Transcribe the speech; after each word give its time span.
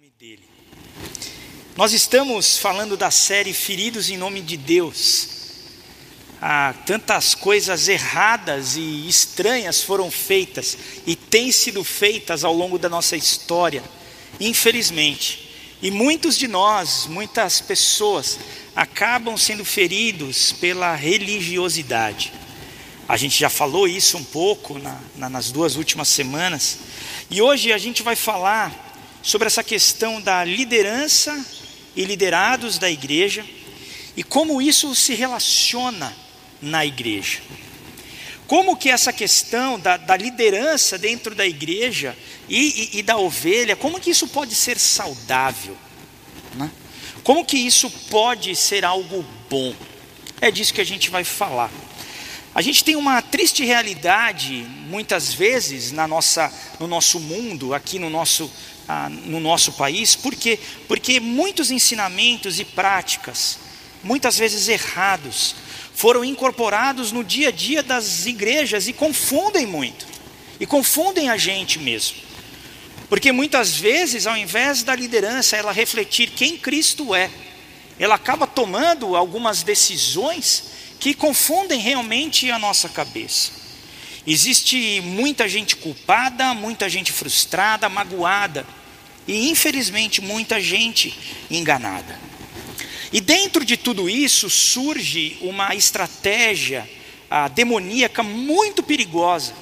nome 0.00 0.12
dele. 0.18 0.48
Nós 1.76 1.92
estamos 1.92 2.56
falando 2.56 2.96
da 2.96 3.10
série 3.10 3.52
Feridos 3.52 4.08
em 4.08 4.16
Nome 4.16 4.40
de 4.40 4.56
Deus. 4.56 5.28
Ah, 6.40 6.74
tantas 6.86 7.34
coisas 7.34 7.86
erradas 7.86 8.76
e 8.76 9.06
estranhas 9.06 9.82
foram 9.82 10.10
feitas 10.10 10.78
e 11.06 11.14
têm 11.14 11.52
sido 11.52 11.84
feitas 11.84 12.44
ao 12.44 12.54
longo 12.54 12.78
da 12.78 12.88
nossa 12.88 13.14
história, 13.14 13.84
infelizmente. 14.40 15.76
E 15.82 15.90
muitos 15.90 16.38
de 16.38 16.48
nós, 16.48 17.06
muitas 17.06 17.60
pessoas, 17.60 18.38
acabam 18.74 19.36
sendo 19.36 19.66
feridos 19.66 20.50
pela 20.52 20.94
religiosidade. 20.94 22.32
A 23.06 23.18
gente 23.18 23.38
já 23.38 23.50
falou 23.50 23.86
isso 23.86 24.16
um 24.16 24.24
pouco 24.24 24.78
na, 24.78 24.98
na, 25.14 25.28
nas 25.28 25.50
duas 25.50 25.76
últimas 25.76 26.08
semanas. 26.08 26.78
E 27.30 27.42
hoje 27.42 27.70
a 27.70 27.76
gente 27.76 28.02
vai 28.02 28.16
falar 28.16 28.89
sobre 29.22 29.46
essa 29.46 29.62
questão 29.62 30.20
da 30.20 30.44
liderança 30.44 31.44
e 31.94 32.04
liderados 32.04 32.78
da 32.78 32.90
igreja 32.90 33.44
e 34.16 34.22
como 34.22 34.60
isso 34.60 34.94
se 34.94 35.14
relaciona 35.14 36.14
na 36.60 36.84
igreja. 36.84 37.40
Como 38.46 38.76
que 38.76 38.90
essa 38.90 39.12
questão 39.12 39.78
da, 39.78 39.96
da 39.96 40.16
liderança 40.16 40.98
dentro 40.98 41.34
da 41.34 41.46
igreja 41.46 42.16
e, 42.48 42.90
e, 42.94 42.98
e, 42.98 43.02
da 43.02 43.16
ovelha, 43.16 43.76
como 43.76 44.00
que 44.00 44.10
isso 44.10 44.26
pode 44.26 44.54
ser 44.56 44.78
saudável? 44.78 45.76
Né? 46.56 46.70
Como 47.22 47.44
que 47.44 47.56
isso 47.56 47.88
pode 48.10 48.56
ser 48.56 48.84
algo 48.84 49.24
bom? 49.48 49.72
É 50.40 50.50
disso 50.50 50.74
que 50.74 50.80
a 50.80 50.84
gente 50.84 51.10
vai 51.10 51.22
falar. 51.22 51.70
A 52.52 52.62
gente 52.62 52.82
tem 52.82 52.96
uma 52.96 53.22
triste 53.22 53.64
realidade, 53.64 54.66
muitas 54.88 55.32
vezes, 55.32 55.92
na 55.92 56.08
nossa, 56.08 56.52
no 56.80 56.88
nosso 56.88 57.20
mundo, 57.20 57.72
aqui 57.72 57.96
no 57.96 58.10
nosso, 58.10 58.50
ah, 58.88 59.08
no 59.08 59.38
nosso 59.38 59.72
país, 59.72 60.16
porque, 60.16 60.58
porque 60.88 61.20
muitos 61.20 61.70
ensinamentos 61.70 62.58
e 62.58 62.64
práticas, 62.64 63.56
muitas 64.02 64.36
vezes 64.36 64.66
errados, 64.66 65.54
foram 65.94 66.24
incorporados 66.24 67.12
no 67.12 67.22
dia 67.22 67.48
a 67.48 67.52
dia 67.52 67.84
das 67.84 68.26
igrejas 68.26 68.88
e 68.88 68.92
confundem 68.92 69.64
muito, 69.64 70.04
e 70.58 70.66
confundem 70.66 71.28
a 71.28 71.36
gente 71.36 71.78
mesmo. 71.78 72.16
Porque 73.08 73.30
muitas 73.30 73.76
vezes, 73.76 74.26
ao 74.26 74.36
invés 74.36 74.82
da 74.82 74.94
liderança 74.96 75.56
ela 75.56 75.70
refletir 75.70 76.30
quem 76.30 76.56
Cristo 76.56 77.14
é, 77.14 77.30
ela 77.96 78.16
acaba 78.16 78.46
tomando 78.46 79.14
algumas 79.14 79.62
decisões 79.62 80.79
que 81.00 81.14
confundem 81.14 81.80
realmente 81.80 82.50
a 82.50 82.58
nossa 82.58 82.86
cabeça. 82.86 83.52
Existe 84.26 85.00
muita 85.00 85.48
gente 85.48 85.74
culpada, 85.74 86.52
muita 86.52 86.90
gente 86.90 87.10
frustrada, 87.10 87.88
magoada 87.88 88.66
e 89.26 89.48
infelizmente 89.48 90.20
muita 90.20 90.60
gente 90.60 91.18
enganada. 91.50 92.20
E 93.10 93.20
dentro 93.20 93.64
de 93.64 93.78
tudo 93.78 94.10
isso 94.10 94.50
surge 94.50 95.38
uma 95.40 95.74
estratégia 95.74 96.88
a, 97.30 97.48
demoníaca 97.48 98.22
muito 98.22 98.82
perigosa, 98.82 99.54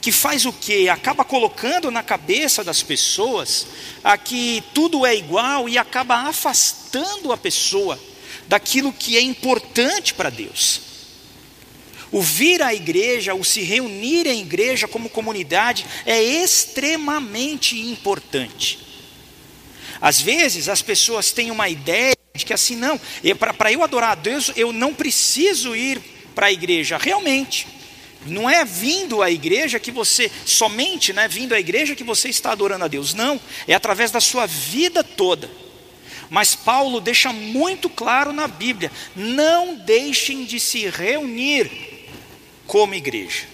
que 0.00 0.10
faz 0.10 0.44
o 0.44 0.52
que? 0.52 0.88
Acaba 0.88 1.24
colocando 1.24 1.88
na 1.88 2.02
cabeça 2.02 2.64
das 2.64 2.82
pessoas 2.82 3.68
a 4.02 4.18
que 4.18 4.60
tudo 4.74 5.06
é 5.06 5.14
igual 5.14 5.68
e 5.68 5.78
acaba 5.78 6.16
afastando 6.28 7.32
a 7.32 7.36
pessoa 7.36 7.96
daquilo 8.48 8.92
que 8.92 9.16
é 9.16 9.20
importante 9.20 10.14
para 10.14 10.30
Deus. 10.30 10.80
O 12.10 12.20
vir 12.20 12.62
à 12.62 12.74
igreja, 12.74 13.34
o 13.34 13.42
se 13.42 13.62
reunir 13.62 14.26
em 14.26 14.42
igreja 14.42 14.86
como 14.86 15.08
comunidade 15.08 15.86
é 16.04 16.22
extremamente 16.22 17.78
importante. 17.78 18.78
Às 19.98 20.20
vezes 20.20 20.68
as 20.68 20.82
pessoas 20.82 21.32
têm 21.32 21.50
uma 21.50 21.70
ideia 21.70 22.14
de 22.34 22.44
que 22.44 22.52
assim, 22.52 22.76
não, 22.76 23.00
para 23.56 23.72
eu 23.72 23.82
adorar 23.82 24.12
a 24.12 24.14
Deus, 24.14 24.50
eu 24.56 24.72
não 24.72 24.92
preciso 24.92 25.74
ir 25.74 26.02
para 26.34 26.46
a 26.46 26.52
igreja. 26.52 26.98
Realmente, 26.98 27.66
não 28.26 28.48
é 28.48 28.64
vindo 28.64 29.22
à 29.22 29.30
igreja 29.30 29.80
que 29.80 29.90
você, 29.90 30.30
somente 30.44 31.12
né, 31.12 31.26
vindo 31.28 31.54
à 31.54 31.60
igreja 31.60 31.94
que 31.94 32.04
você 32.04 32.28
está 32.28 32.52
adorando 32.52 32.84
a 32.84 32.88
Deus. 32.88 33.14
Não, 33.14 33.40
é 33.66 33.74
através 33.74 34.10
da 34.10 34.20
sua 34.20 34.46
vida 34.46 35.02
toda. 35.02 35.50
Mas 36.32 36.54
Paulo 36.54 36.98
deixa 36.98 37.30
muito 37.30 37.90
claro 37.90 38.32
na 38.32 38.48
Bíblia: 38.48 38.90
não 39.14 39.76
deixem 39.76 40.46
de 40.46 40.58
se 40.58 40.88
reunir 40.88 41.70
como 42.66 42.94
igreja. 42.94 43.44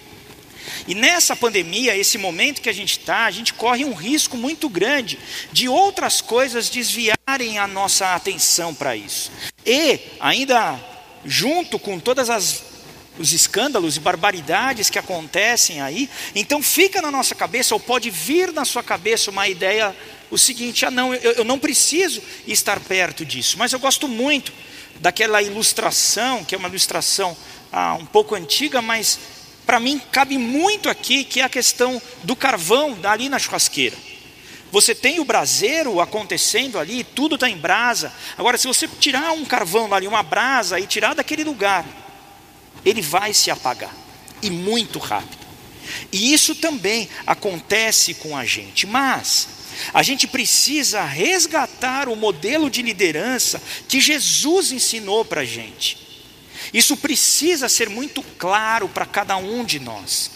E 0.87 0.95
nessa 0.95 1.35
pandemia, 1.35 1.97
esse 1.97 2.17
momento 2.17 2.61
que 2.61 2.69
a 2.69 2.73
gente 2.73 2.97
está, 2.97 3.25
a 3.25 3.31
gente 3.31 3.53
corre 3.53 3.83
um 3.83 3.93
risco 3.93 4.37
muito 4.37 4.69
grande 4.69 5.19
de 5.51 5.67
outras 5.67 6.21
coisas 6.21 6.69
desviarem 6.69 7.57
a 7.57 7.67
nossa 7.67 8.15
atenção 8.15 8.73
para 8.73 8.95
isso. 8.95 9.29
E, 9.65 9.99
ainda 10.17 10.79
junto 11.25 11.77
com 11.77 11.99
todas 11.99 12.29
as 12.29 12.63
os 13.19 13.33
escândalos 13.33 13.97
e 13.97 13.99
barbaridades 13.99 14.89
que 14.89 14.97
acontecem 14.97 15.81
aí, 15.81 16.09
então 16.33 16.63
fica 16.63 17.01
na 17.01 17.11
nossa 17.11 17.35
cabeça, 17.35 17.75
ou 17.75 17.79
pode 17.79 18.09
vir 18.09 18.53
na 18.53 18.63
sua 18.63 18.81
cabeça 18.81 19.29
uma 19.29 19.45
ideia 19.45 19.93
o 20.29 20.37
seguinte: 20.37 20.85
ah, 20.85 20.91
não, 20.91 21.13
eu, 21.13 21.33
eu 21.33 21.43
não 21.43 21.59
preciso 21.59 22.21
estar 22.47 22.79
perto 22.79 23.25
disso. 23.25 23.57
Mas 23.57 23.73
eu 23.73 23.79
gosto 23.79 24.07
muito 24.07 24.51
daquela 24.99 25.41
ilustração, 25.41 26.43
que 26.43 26.55
é 26.55 26.57
uma 26.57 26.67
ilustração 26.67 27.35
ah, 27.71 27.95
um 27.95 28.05
pouco 28.05 28.35
antiga, 28.35 28.81
mas 28.81 29.19
para 29.65 29.79
mim 29.79 30.01
cabe 30.11 30.37
muito 30.37 30.89
aqui, 30.89 31.23
que 31.23 31.39
é 31.39 31.43
a 31.43 31.49
questão 31.49 32.01
do 32.23 32.35
carvão 32.35 32.97
ali 33.03 33.29
na 33.29 33.39
churrasqueira. 33.39 33.95
Você 34.71 34.93
tem 34.93 35.19
o 35.19 35.25
braseiro 35.25 35.99
acontecendo 35.99 36.77
ali, 36.77 37.03
tudo 37.03 37.35
está 37.35 37.49
em 37.49 37.57
brasa. 37.57 38.13
Agora, 38.37 38.57
se 38.57 38.67
você 38.67 38.87
tirar 38.87 39.31
um 39.31 39.43
carvão 39.43 39.91
ali, 39.93 40.07
uma 40.07 40.21
brasa, 40.21 40.79
e 40.79 40.85
tirar 40.85 41.15
daquele 41.15 41.43
lugar, 41.43 41.85
ele 42.85 43.01
vai 43.01 43.33
se 43.33 43.49
apagar 43.49 43.95
e 44.41 44.49
muito 44.49 44.99
rápido. 44.99 45.39
E 46.11 46.33
isso 46.33 46.53
também 46.55 47.09
acontece 47.25 48.13
com 48.13 48.37
a 48.37 48.45
gente, 48.45 48.85
mas 48.85 49.47
a 49.93 50.03
gente 50.03 50.27
precisa 50.27 51.03
resgatar 51.03 52.09
o 52.09 52.15
modelo 52.15 52.69
de 52.69 52.81
liderança 52.81 53.61
que 53.87 53.99
Jesus 53.99 54.71
ensinou 54.71 55.23
para 55.25 55.41
a 55.41 55.45
gente. 55.45 55.97
Isso 56.73 56.97
precisa 56.97 57.69
ser 57.69 57.89
muito 57.89 58.21
claro 58.37 58.87
para 58.89 59.05
cada 59.05 59.37
um 59.37 59.63
de 59.63 59.79
nós. 59.79 60.31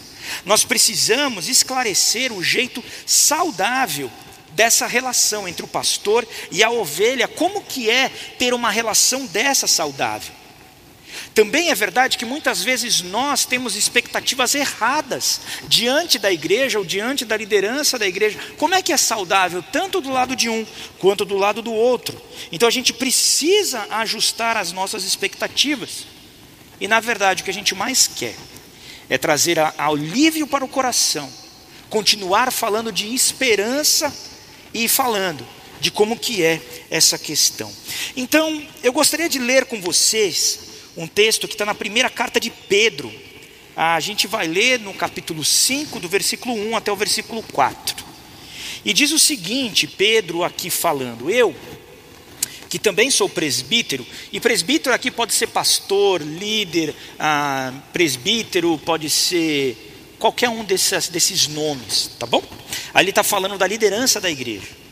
Nós 0.46 0.64
precisamos 0.64 1.50
esclarecer 1.50 2.32
o 2.32 2.44
jeito 2.44 2.84
saudável 3.06 4.10
dessa 4.52 4.88
relação 4.88 5.48
entre 5.48 5.66
o 5.66 5.68
pastor 5.68 6.28
e 6.52 6.64
a 6.64 6.70
ovelha, 6.70 7.28
como 7.28 7.64
que 7.64 7.90
é 7.90 8.10
ter 8.38 8.54
uma 8.54 8.72
relação 8.72 9.26
dessa 9.26 9.68
saudável. 9.68 10.43
Também 11.34 11.70
é 11.70 11.76
verdade 11.76 12.18
que 12.18 12.26
muitas 12.26 12.64
vezes 12.64 13.02
nós 13.02 13.46
temos 13.46 13.76
expectativas 13.76 14.56
erradas 14.56 15.42
diante 15.68 16.20
da 16.20 16.32
igreja 16.32 16.80
ou 16.80 16.86
diante 16.86 17.26
da 17.26 17.38
liderança 17.38 17.98
da 17.98 18.08
igreja. 18.08 18.40
Como 18.58 18.76
é 18.76 18.82
que 18.82 18.94
é 18.94 18.98
saudável, 18.98 19.64
tanto 19.72 20.02
do 20.02 20.10
lado 20.10 20.36
de 20.36 20.50
um 20.50 20.66
quanto 21.00 21.26
do 21.26 21.38
lado 21.38 21.62
do 21.62 21.74
outro? 21.74 22.22
Então 22.52 22.68
a 22.68 22.72
gente 22.72 22.94
precisa 22.94 23.86
ajustar 23.90 24.58
as 24.58 24.72
nossas 24.72 25.04
expectativas. 25.04 26.06
E 26.80 26.88
na 26.88 27.00
verdade 27.00 27.42
o 27.42 27.46
que 27.46 27.52
a 27.52 27.54
gente 27.54 27.76
mais 27.76 28.08
quer 28.08 28.36
é 29.10 29.18
trazer 29.18 29.60
alívio 29.78 30.48
para 30.48 30.66
o 30.66 30.68
coração, 30.68 31.32
continuar 31.90 32.52
falando 32.52 32.92
de 32.92 33.14
esperança 33.14 34.14
e 34.74 34.88
falando 34.88 35.46
de 35.80 35.92
como 35.92 36.18
que 36.18 36.42
é 36.44 36.62
essa 36.90 37.18
questão. 37.18 37.72
Então, 38.16 38.66
eu 38.82 38.94
gostaria 38.94 39.28
de 39.28 39.38
ler 39.38 39.66
com 39.66 39.82
vocês 39.82 40.73
um 40.96 41.08
texto 41.08 41.48
que 41.48 41.54
está 41.54 41.66
na 41.66 41.76
primeira 41.76 42.10
carta 42.10 42.40
de 42.40 42.50
Pedro. 42.50 43.12
A 43.76 44.00
gente 44.00 44.28
vai 44.28 44.48
ler 44.48 44.80
no 44.80 44.94
capítulo 44.94 45.44
5, 45.44 46.00
do 46.00 46.08
versículo 46.08 46.54
1 46.54 46.78
até 46.78 46.92
o 46.92 46.96
versículo 46.96 47.42
4. 47.52 48.06
E 48.86 48.94
diz 48.94 49.12
o 49.12 49.20
seguinte: 49.20 49.88
Pedro 49.88 50.44
aqui 50.44 50.70
falando, 50.70 51.30
eu, 51.30 51.56
que 52.70 52.78
também 52.78 53.10
sou 53.10 53.28
presbítero, 53.28 54.06
e 54.32 54.40
presbítero 54.40 54.94
aqui 54.94 55.10
pode 55.10 55.34
ser 55.34 55.48
pastor, 55.48 56.22
líder, 56.22 56.94
ah, 57.18 57.74
presbítero, 57.92 58.78
pode 58.80 59.10
ser 59.10 60.16
qualquer 60.20 60.50
um 60.50 60.64
desses, 60.64 61.08
desses 61.10 61.48
nomes, 61.48 62.12
tá 62.20 62.28
bom? 62.28 62.44
Ele 62.96 63.10
está 63.10 63.24
falando 63.24 63.58
da 63.58 63.66
liderança 63.66 64.22
da 64.22 64.30
igreja. 64.30 64.84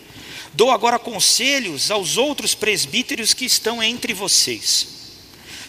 Dou 0.54 0.72
agora 0.72 0.98
conselhos 0.98 1.92
aos 1.92 2.18
outros 2.18 2.56
presbíteros 2.56 3.34
que 3.34 3.46
estão 3.46 3.82
entre 3.82 4.14
vocês 4.14 5.01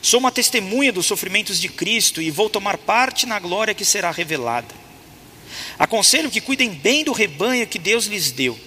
Sou 0.02 0.18
uma 0.18 0.32
testemunha 0.32 0.92
dos 0.92 1.06
sofrimentos 1.06 1.60
de 1.60 1.68
Cristo 1.68 2.20
e 2.20 2.28
vou 2.28 2.50
tomar 2.50 2.76
parte 2.76 3.24
na 3.24 3.38
glória 3.38 3.72
que 3.72 3.84
será 3.84 4.10
revelada. 4.10 4.74
Aconselho 5.78 6.28
que 6.28 6.40
cuidem 6.40 6.70
bem 6.70 7.04
do 7.04 7.12
rebanho 7.12 7.68
que 7.68 7.78
Deus 7.78 8.06
lhes 8.06 8.32
deu 8.32 8.58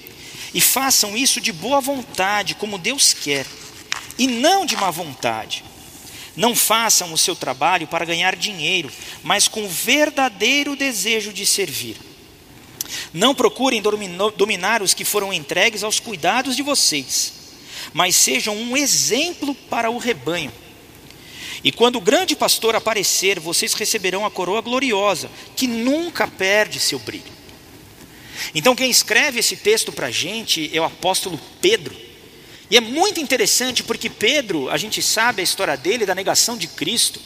e 0.54 0.62
façam 0.62 1.18
isso 1.18 1.42
de 1.42 1.52
boa 1.52 1.82
vontade, 1.82 2.56
como 2.56 2.78
Deus 2.78 3.12
quer, 3.12 3.46
e 4.18 4.28
não 4.28 4.66
de 4.66 4.78
má 4.78 4.90
vontade. 4.90 5.66
Não 6.38 6.56
façam 6.56 7.12
o 7.12 7.18
seu 7.18 7.36
trabalho 7.36 7.86
para 7.86 8.06
ganhar 8.06 8.38
dinheiro, 8.38 8.90
mas 9.22 9.50
com 9.50 9.68
verdadeiro 9.68 10.74
desejo 10.78 11.34
de 11.34 11.46
servir. 11.46 11.98
Não 13.14 13.36
procurem 13.36 13.82
dominar 14.38 14.82
os 14.82 14.94
que 14.94 15.04
foram 15.04 15.34
entregues 15.34 15.84
aos 15.84 16.00
cuidados 16.00 16.56
de 16.56 16.62
vocês, 16.62 17.34
mas 17.94 18.16
sejam 18.16 18.56
um 18.56 18.78
exemplo 18.78 19.54
para 19.54 19.92
o 19.92 19.98
rebanho. 19.98 20.52
E 21.65 21.71
quando 21.71 21.95
o 21.95 22.01
grande 22.01 22.35
pastor 22.35 22.75
aparecer, 22.75 23.39
vocês 23.39 23.73
receberão 23.73 24.23
a 24.23 24.29
coroa 24.29 24.62
gloriosa, 24.62 25.31
que 25.56 25.65
nunca 25.65 26.27
perde 26.27 26.79
seu 26.79 27.00
brilho. 27.00 27.33
Então, 28.53 28.75
quem 28.75 28.88
escreve 28.88 29.39
esse 29.39 29.56
texto 29.56 29.91
para 29.91 30.07
a 30.07 30.12
gente 30.12 30.69
é 30.71 30.79
o 30.79 30.83
apóstolo 30.83 31.39
Pedro. 31.59 31.95
E 32.69 32.77
é 32.77 32.79
muito 32.79 33.19
interessante 33.19 33.81
porque 33.81 34.12
Pedro, 34.12 34.69
a 34.69 34.77
gente 34.77 35.01
sabe 35.01 35.41
a 35.41 35.44
história 35.44 35.75
dele, 35.75 36.06
da 36.06 36.13
negação 36.13 36.56
de 36.56 36.67
Cristo. 36.67 37.19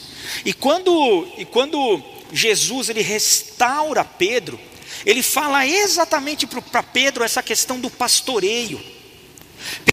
E 0.45 0.53
quando, 0.53 1.27
e 1.37 1.43
quando 1.43 2.01
Jesus 2.31 2.87
ele 2.87 3.01
restaura 3.01 4.05
Pedro, 4.05 4.57
ele 5.05 5.21
fala 5.21 5.67
exatamente 5.67 6.47
para 6.47 6.81
Pedro 6.81 7.25
essa 7.25 7.43
questão 7.43 7.77
do 7.77 7.89
pastoreio. 7.89 8.81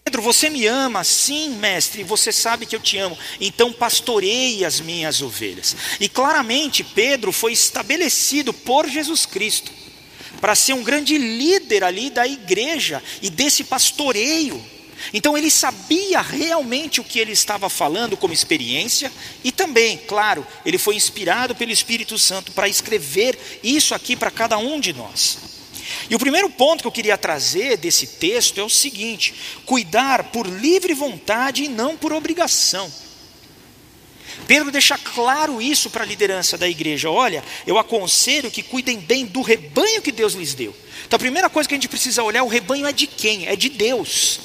Pedro, 0.03 0.21
você 0.21 0.49
me 0.49 0.65
ama? 0.65 1.03
Sim, 1.03 1.49
mestre, 1.55 2.03
você 2.03 2.31
sabe 2.31 2.65
que 2.65 2.75
eu 2.75 2.79
te 2.79 2.97
amo. 2.97 3.17
Então 3.39 3.73
pastoreie 3.73 4.65
as 4.65 4.79
minhas 4.79 5.21
ovelhas. 5.21 5.75
E 5.99 6.07
claramente 6.07 6.83
Pedro 6.83 7.31
foi 7.31 7.53
estabelecido 7.53 8.53
por 8.53 8.87
Jesus 8.87 9.25
Cristo 9.25 9.71
para 10.39 10.55
ser 10.55 10.73
um 10.73 10.83
grande 10.83 11.17
líder 11.17 11.83
ali 11.83 12.09
da 12.09 12.27
igreja 12.27 13.03
e 13.21 13.29
desse 13.29 13.63
pastoreio. 13.63 14.63
Então 15.13 15.37
ele 15.37 15.49
sabia 15.51 16.21
realmente 16.21 16.99
o 16.99 17.03
que 17.03 17.19
ele 17.19 17.31
estava 17.31 17.69
falando 17.69 18.17
como 18.17 18.33
experiência 18.33 19.11
e 19.43 19.51
também, 19.51 19.97
claro, 19.97 20.45
ele 20.65 20.77
foi 20.77 20.95
inspirado 20.95 21.55
pelo 21.55 21.71
Espírito 21.71 22.17
Santo 22.17 22.51
para 22.51 22.67
escrever 22.67 23.37
isso 23.63 23.93
aqui 23.93 24.15
para 24.15 24.31
cada 24.31 24.57
um 24.57 24.79
de 24.79 24.93
nós. 24.93 25.56
E 26.09 26.15
o 26.15 26.19
primeiro 26.19 26.49
ponto 26.49 26.81
que 26.81 26.87
eu 26.87 26.91
queria 26.91 27.17
trazer 27.17 27.77
desse 27.77 28.07
texto 28.07 28.59
é 28.59 28.63
o 28.63 28.69
seguinte: 28.69 29.33
cuidar 29.65 30.25
por 30.25 30.47
livre 30.47 30.93
vontade 30.93 31.63
e 31.63 31.67
não 31.67 31.97
por 31.97 32.13
obrigação. 32.13 32.91
Pedro 34.45 34.71
deixa 34.71 34.97
claro 34.97 35.61
isso 35.61 35.89
para 35.89 36.03
a 36.03 36.07
liderança 36.07 36.57
da 36.57 36.67
igreja. 36.67 37.09
Olha, 37.09 37.43
eu 37.65 37.77
aconselho 37.77 38.51
que 38.51 38.61
cuidem 38.61 38.99
bem 38.99 39.25
do 39.25 39.41
rebanho 39.41 40.01
que 40.01 40.11
Deus 40.11 40.33
lhes 40.33 40.53
deu. 40.53 40.75
Então 41.05 41.17
a 41.17 41.19
primeira 41.19 41.49
coisa 41.49 41.67
que 41.67 41.73
a 41.73 41.77
gente 41.77 41.89
precisa 41.89 42.23
olhar, 42.23 42.43
o 42.43 42.47
rebanho 42.47 42.85
é 42.85 42.91
de 42.91 43.07
quem? 43.07 43.47
É 43.47 43.55
de 43.55 43.69
Deus. 43.69 44.39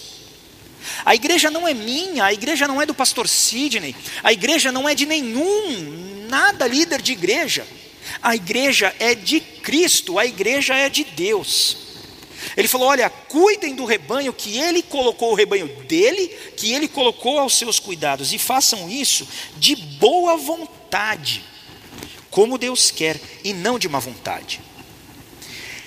A 1.05 1.15
igreja 1.15 1.51
não 1.51 1.67
é 1.67 1.75
minha, 1.75 2.25
a 2.25 2.33
igreja 2.33 2.67
não 2.67 2.81
é 2.81 2.87
do 2.87 2.95
pastor 2.95 3.29
Sidney, 3.29 3.95
a 4.23 4.33
igreja 4.33 4.73
não 4.73 4.89
é 4.89 4.95
de 4.95 5.07
nenhum, 5.07 6.27
nada 6.29 6.67
líder 6.67 7.01
de 7.01 7.13
igreja. 7.13 7.67
A 8.23 8.35
igreja 8.35 8.95
é 8.99 9.15
de 9.15 9.41
Cristo, 9.41 10.19
a 10.19 10.27
igreja 10.27 10.75
é 10.75 10.89
de 10.89 11.05
Deus. 11.05 11.77
Ele 12.57 12.69
falou: 12.69 12.89
olha, 12.89 13.09
cuidem 13.09 13.75
do 13.75 13.85
rebanho 13.85 14.33
que 14.33 14.59
ele 14.59 14.83
colocou, 14.83 15.33
o 15.33 15.35
rebanho 15.35 15.69
dele, 15.85 16.29
que 16.57 16.73
ele 16.73 16.89
colocou 16.89 17.39
aos 17.39 17.57
seus 17.57 17.79
cuidados, 17.79 18.33
e 18.33 18.39
façam 18.39 18.89
isso 18.91 19.27
de 19.57 19.77
boa 19.77 20.37
vontade, 20.37 21.43
como 22.31 22.59
Deus 22.59 22.91
quer, 22.91 23.21
e 23.45 23.53
não 23.53 23.79
de 23.79 23.89
má 23.89 23.99
vontade. 23.99 24.61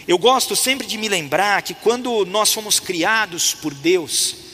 Eu 0.07 0.17
gosto 0.17 0.56
sempre 0.56 0.85
de 0.85 0.97
me 0.97 1.09
lembrar 1.09 1.63
que 1.63 1.73
quando 1.73 2.25
nós 2.25 2.53
fomos 2.53 2.79
criados 2.79 3.56
por 3.56 3.73
Deus, 3.73 4.44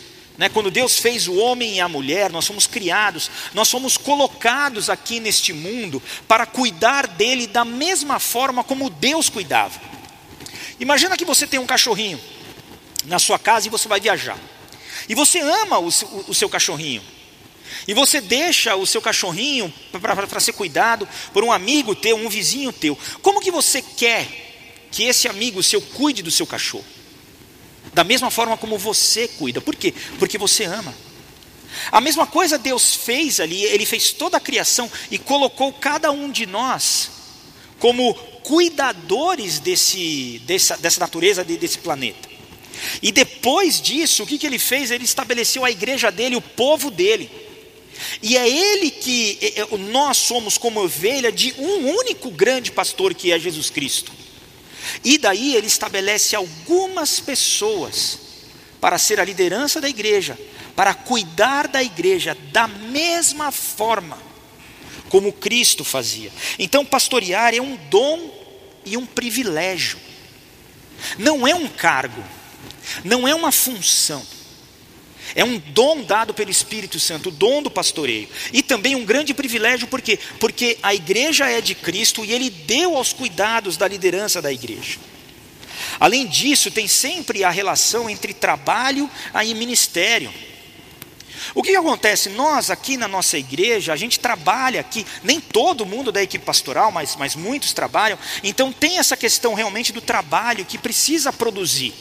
né, 0.41 0.49
quando 0.49 0.71
Deus 0.71 0.97
fez 0.97 1.27
o 1.27 1.35
homem 1.35 1.75
e 1.75 1.79
a 1.79 1.87
mulher, 1.87 2.31
nós 2.31 2.47
fomos 2.47 2.65
criados, 2.65 3.29
nós 3.53 3.69
fomos 3.69 3.95
colocados 3.95 4.89
aqui 4.89 5.19
neste 5.19 5.53
mundo 5.53 6.01
para 6.27 6.47
cuidar 6.47 7.05
dele 7.05 7.45
da 7.45 7.63
mesma 7.63 8.19
forma 8.19 8.63
como 8.63 8.89
Deus 8.89 9.29
cuidava. 9.29 9.79
Imagina 10.79 11.15
que 11.15 11.23
você 11.23 11.45
tem 11.45 11.59
um 11.59 11.65
cachorrinho 11.67 12.19
na 13.05 13.19
sua 13.19 13.37
casa 13.37 13.67
e 13.67 13.69
você 13.69 13.87
vai 13.87 13.99
viajar. 13.99 14.35
E 15.07 15.13
você 15.13 15.41
ama 15.41 15.77
o 15.77 15.91
seu, 15.91 16.07
o 16.27 16.33
seu 16.33 16.49
cachorrinho. 16.49 17.03
E 17.87 17.93
você 17.93 18.19
deixa 18.19 18.75
o 18.75 18.87
seu 18.87 18.99
cachorrinho 18.99 19.71
para 19.91 20.39
ser 20.39 20.53
cuidado 20.53 21.07
por 21.31 21.43
um 21.43 21.51
amigo 21.51 21.93
teu, 21.93 22.17
um 22.17 22.27
vizinho 22.27 22.73
teu. 22.73 22.97
Como 23.21 23.41
que 23.41 23.51
você 23.51 23.79
quer 23.79 24.27
que 24.89 25.03
esse 25.03 25.27
amigo 25.27 25.61
seu 25.61 25.83
cuide 25.83 26.23
do 26.23 26.31
seu 26.31 26.47
cachorro? 26.47 27.00
Da 27.93 28.03
mesma 28.03 28.31
forma 28.31 28.57
como 28.57 28.77
você 28.77 29.27
cuida. 29.27 29.59
Por 29.59 29.75
quê? 29.75 29.93
Porque 30.17 30.37
você 30.37 30.63
ama. 30.63 30.93
A 31.91 32.01
mesma 32.01 32.27
coisa 32.27 32.57
Deus 32.57 32.95
fez 32.95 33.39
ali, 33.39 33.63
Ele 33.63 33.85
fez 33.85 34.11
toda 34.11 34.37
a 34.37 34.41
criação 34.41 34.91
e 35.09 35.17
colocou 35.17 35.71
cada 35.73 36.11
um 36.11 36.29
de 36.29 36.45
nós 36.45 37.09
como 37.79 38.13
cuidadores 38.43 39.59
desse, 39.59 40.39
dessa, 40.45 40.77
dessa 40.77 40.99
natureza, 40.99 41.43
desse 41.43 41.79
planeta. 41.79 42.29
E 43.01 43.11
depois 43.11 43.81
disso, 43.81 44.23
o 44.23 44.27
que, 44.27 44.37
que 44.37 44.45
ele 44.45 44.59
fez? 44.59 44.91
Ele 44.91 45.03
estabeleceu 45.03 45.65
a 45.65 45.71
igreja 45.71 46.11
dele, 46.11 46.35
o 46.35 46.41
povo 46.41 46.89
dele. 46.89 47.29
E 48.21 48.37
é 48.37 48.49
ele 48.49 48.91
que 48.91 49.37
nós 49.91 50.17
somos 50.17 50.57
como 50.57 50.81
ovelha 50.81 51.31
de 51.31 51.53
um 51.57 51.89
único 51.89 52.31
grande 52.31 52.71
pastor 52.71 53.13
que 53.13 53.31
é 53.31 53.39
Jesus 53.39 53.69
Cristo. 53.69 54.11
E 55.03 55.17
daí 55.17 55.55
ele 55.55 55.67
estabelece 55.67 56.35
algumas 56.35 57.19
pessoas 57.19 58.19
para 58.79 58.97
ser 58.97 59.19
a 59.19 59.25
liderança 59.25 59.79
da 59.79 59.87
igreja, 59.87 60.37
para 60.75 60.93
cuidar 60.93 61.67
da 61.67 61.83
igreja 61.83 62.35
da 62.51 62.67
mesma 62.67 63.51
forma 63.51 64.17
como 65.09 65.33
Cristo 65.33 65.83
fazia. 65.83 66.31
Então, 66.57 66.85
pastorear 66.85 67.53
é 67.53 67.61
um 67.61 67.75
dom 67.89 68.31
e 68.85 68.95
um 68.95 69.05
privilégio, 69.05 69.99
não 71.17 71.45
é 71.45 71.53
um 71.53 71.67
cargo, 71.67 72.23
não 73.03 73.27
é 73.27 73.35
uma 73.35 73.51
função. 73.51 74.25
É 75.35 75.43
um 75.43 75.57
dom 75.57 76.03
dado 76.03 76.33
pelo 76.33 76.51
Espírito 76.51 76.99
Santo, 76.99 77.29
o 77.29 77.31
dom 77.31 77.63
do 77.63 77.71
pastoreio. 77.71 78.27
E 78.51 78.61
também 78.61 78.95
um 78.95 79.05
grande 79.05 79.33
privilégio, 79.33 79.87
por 79.87 80.01
quê? 80.01 80.19
Porque 80.39 80.77
a 80.83 80.93
igreja 80.93 81.49
é 81.49 81.61
de 81.61 81.73
Cristo 81.73 82.25
e 82.25 82.31
ele 82.31 82.49
deu 82.49 82.97
aos 82.97 83.13
cuidados 83.13 83.77
da 83.77 83.87
liderança 83.87 84.41
da 84.41 84.51
igreja. 84.51 84.99
Além 85.99 86.27
disso, 86.27 86.71
tem 86.71 86.87
sempre 86.87 87.43
a 87.43 87.49
relação 87.49 88.09
entre 88.09 88.33
trabalho 88.33 89.09
e 89.45 89.53
ministério. 89.53 90.33
O 91.55 91.63
que, 91.63 91.75
acontece? 91.75 92.29
Nós 92.29 92.69
aqui 92.69 92.97
na 92.97 93.07
nossa 93.07 93.37
igreja, 93.37 93.91
a 93.91 93.95
gente 93.95 94.19
trabalha 94.19 94.79
aqui, 94.79 95.05
nem 95.23 95.39
todo 95.39 95.85
mundo 95.85 96.11
da 96.11 96.21
equipe 96.21 96.45
pastoral, 96.45 96.91
mas, 96.91 97.15
mas 97.15 97.35
muitos 97.35 97.73
trabalham, 97.73 98.17
então 98.43 98.71
tem 98.71 98.99
essa 98.99 99.17
questão 99.17 99.53
realmente 99.53 99.91
do 99.91 100.01
trabalho 100.01 100.65
que 100.65 100.77
precisa 100.77 101.33
produzir. 101.33 101.93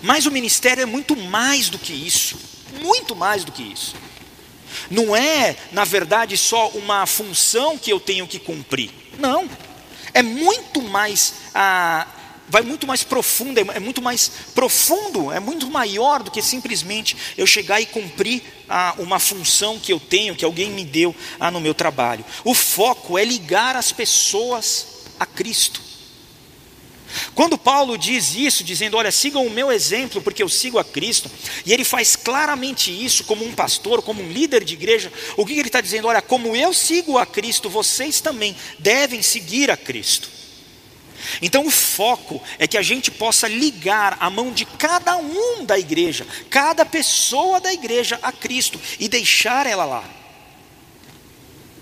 Mas 0.00 0.26
o 0.26 0.30
ministério 0.30 0.82
é 0.82 0.86
muito 0.86 1.16
mais 1.16 1.68
do 1.68 1.78
que 1.78 1.92
isso 1.92 2.38
muito 2.78 3.14
mais 3.14 3.44
do 3.44 3.52
que 3.52 3.62
isso. 3.62 3.94
Não 4.90 5.14
é, 5.14 5.56
na 5.72 5.84
verdade, 5.84 6.36
só 6.36 6.68
uma 6.68 7.06
função 7.06 7.78
que 7.78 7.92
eu 7.92 8.00
tenho 8.00 8.26
que 8.26 8.38
cumprir. 8.38 8.90
Não. 9.18 9.48
É 10.14 10.22
muito 10.22 10.82
mais. 10.82 11.34
Ah, 11.54 12.06
vai 12.48 12.62
muito 12.62 12.86
mais 12.86 13.04
profundo, 13.04 13.58
é, 13.58 13.76
é 13.76 13.80
muito 13.80 14.00
mais 14.00 14.30
profundo, 14.54 15.30
é 15.30 15.38
muito 15.38 15.70
maior 15.70 16.22
do 16.22 16.30
que 16.30 16.40
simplesmente 16.40 17.16
eu 17.36 17.46
chegar 17.46 17.80
e 17.80 17.86
cumprir 17.86 18.42
ah, 18.68 18.94
uma 18.98 19.18
função 19.18 19.78
que 19.78 19.92
eu 19.92 20.00
tenho, 20.00 20.34
que 20.34 20.44
alguém 20.44 20.70
me 20.70 20.84
deu 20.84 21.14
ah, 21.38 21.50
no 21.50 21.60
meu 21.60 21.74
trabalho. 21.74 22.24
O 22.44 22.54
foco 22.54 23.18
é 23.18 23.24
ligar 23.24 23.76
as 23.76 23.92
pessoas 23.92 24.86
a 25.20 25.26
Cristo. 25.26 25.87
Quando 27.34 27.56
Paulo 27.56 27.96
diz 27.96 28.34
isso, 28.34 28.62
dizendo: 28.62 28.96
Olha, 28.96 29.10
sigam 29.10 29.46
o 29.46 29.50
meu 29.50 29.72
exemplo, 29.72 30.20
porque 30.20 30.42
eu 30.42 30.48
sigo 30.48 30.78
a 30.78 30.84
Cristo, 30.84 31.30
e 31.64 31.72
ele 31.72 31.84
faz 31.84 32.16
claramente 32.16 32.90
isso 32.90 33.24
como 33.24 33.44
um 33.44 33.52
pastor, 33.52 34.02
como 34.02 34.22
um 34.22 34.30
líder 34.30 34.64
de 34.64 34.74
igreja, 34.74 35.12
o 35.36 35.46
que 35.46 35.52
ele 35.52 35.68
está 35.68 35.80
dizendo? 35.80 36.08
Olha, 36.08 36.22
como 36.22 36.54
eu 36.54 36.72
sigo 36.72 37.18
a 37.18 37.26
Cristo, 37.26 37.70
vocês 37.70 38.20
também 38.20 38.56
devem 38.78 39.22
seguir 39.22 39.70
a 39.70 39.76
Cristo. 39.76 40.38
Então 41.42 41.66
o 41.66 41.70
foco 41.70 42.42
é 42.58 42.66
que 42.66 42.78
a 42.78 42.82
gente 42.82 43.10
possa 43.10 43.48
ligar 43.48 44.16
a 44.20 44.30
mão 44.30 44.52
de 44.52 44.64
cada 44.64 45.16
um 45.16 45.64
da 45.64 45.78
igreja, 45.78 46.26
cada 46.48 46.84
pessoa 46.84 47.60
da 47.60 47.72
igreja 47.72 48.18
a 48.22 48.32
Cristo 48.32 48.80
e 48.98 49.08
deixar 49.08 49.66
ela 49.66 49.84
lá. 49.84 50.17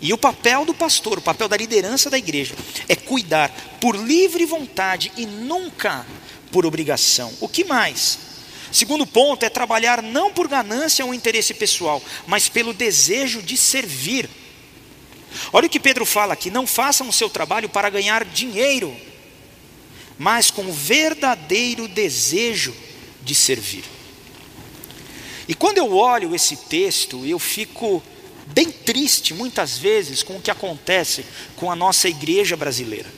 E 0.00 0.12
o 0.12 0.18
papel 0.18 0.64
do 0.64 0.74
pastor, 0.74 1.18
o 1.18 1.22
papel 1.22 1.48
da 1.48 1.56
liderança 1.56 2.10
da 2.10 2.18
igreja, 2.18 2.54
é 2.88 2.94
cuidar 2.94 3.50
por 3.80 3.96
livre 3.96 4.44
vontade 4.44 5.10
e 5.16 5.24
nunca 5.24 6.06
por 6.52 6.66
obrigação. 6.66 7.32
O 7.40 7.48
que 7.48 7.64
mais? 7.64 8.18
Segundo 8.70 9.06
ponto 9.06 9.42
é 9.44 9.48
trabalhar 9.48 10.02
não 10.02 10.32
por 10.32 10.48
ganância 10.48 11.04
ou 11.04 11.14
interesse 11.14 11.54
pessoal, 11.54 12.02
mas 12.26 12.48
pelo 12.48 12.74
desejo 12.74 13.40
de 13.40 13.56
servir. 13.56 14.28
Olha 15.52 15.66
o 15.66 15.70
que 15.70 15.80
Pedro 15.80 16.04
fala 16.04 16.34
aqui: 16.34 16.50
não 16.50 16.66
façam 16.66 17.08
o 17.08 17.12
seu 17.12 17.30
trabalho 17.30 17.68
para 17.68 17.90
ganhar 17.90 18.24
dinheiro, 18.24 18.94
mas 20.18 20.50
com 20.50 20.66
o 20.66 20.72
verdadeiro 20.72 21.88
desejo 21.88 22.74
de 23.22 23.34
servir. 23.34 23.84
E 25.48 25.54
quando 25.54 25.78
eu 25.78 25.96
olho 25.96 26.34
esse 26.34 26.56
texto, 26.56 27.24
eu 27.24 27.38
fico 27.38 28.02
bem 28.46 28.70
triste, 28.70 29.34
muitas 29.34 29.76
vezes, 29.78 30.22
com 30.22 30.36
o 30.36 30.40
que 30.40 30.50
acontece 30.50 31.24
com 31.56 31.70
a 31.70 31.76
nossa 31.76 32.08
igreja 32.08 32.56
brasileira. 32.56 33.08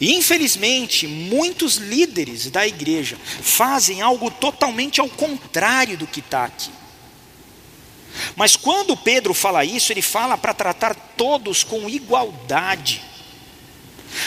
E 0.00 0.14
infelizmente, 0.14 1.06
muitos 1.06 1.76
líderes 1.76 2.50
da 2.50 2.66
igreja 2.66 3.16
fazem 3.40 4.02
algo 4.02 4.30
totalmente 4.30 5.00
ao 5.00 5.08
contrário 5.08 5.96
do 5.96 6.06
que 6.06 6.20
está 6.20 6.44
aqui. 6.44 6.70
Mas 8.34 8.56
quando 8.56 8.96
Pedro 8.96 9.32
fala 9.32 9.64
isso, 9.64 9.92
ele 9.92 10.02
fala 10.02 10.36
para 10.36 10.52
tratar 10.52 10.94
todos 11.16 11.62
com 11.62 11.88
igualdade. 11.88 13.02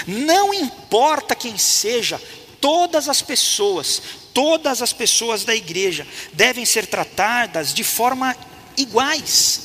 Não 0.07 0.53
importa 0.53 1.35
quem 1.35 1.57
seja, 1.57 2.21
todas 2.61 3.09
as 3.09 3.21
pessoas, 3.21 4.01
todas 4.33 4.81
as 4.81 4.93
pessoas 4.93 5.43
da 5.43 5.55
igreja 5.55 6.07
devem 6.33 6.65
ser 6.65 6.87
tratadas 6.87 7.73
de 7.73 7.83
forma 7.83 8.35
iguais. 8.77 9.61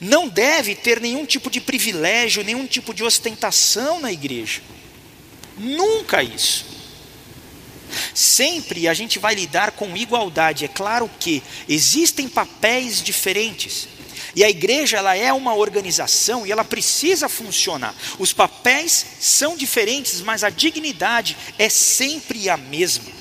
Não 0.00 0.28
deve 0.28 0.74
ter 0.74 1.00
nenhum 1.00 1.24
tipo 1.24 1.50
de 1.50 1.60
privilégio, 1.60 2.44
nenhum 2.44 2.66
tipo 2.66 2.92
de 2.92 3.04
ostentação 3.04 4.00
na 4.00 4.12
igreja. 4.12 4.60
Nunca 5.56 6.22
isso. 6.22 6.64
Sempre 8.14 8.86
a 8.86 8.94
gente 8.94 9.18
vai 9.18 9.34
lidar 9.34 9.72
com 9.72 9.96
igualdade. 9.96 10.64
É 10.64 10.68
claro 10.68 11.10
que 11.18 11.42
existem 11.68 12.28
papéis 12.28 13.02
diferentes. 13.02 13.88
E 14.36 14.44
a 14.44 14.50
igreja 14.50 14.98
ela 14.98 15.16
é 15.16 15.32
uma 15.32 15.54
organização 15.54 16.46
e 16.46 16.52
ela 16.52 16.64
precisa 16.64 17.28
funcionar. 17.28 17.94
Os 18.18 18.32
papéis 18.32 19.04
são 19.18 19.56
diferentes, 19.56 20.20
mas 20.20 20.44
a 20.44 20.50
dignidade 20.50 21.36
é 21.58 21.68
sempre 21.68 22.48
a 22.48 22.56
mesma. 22.56 23.17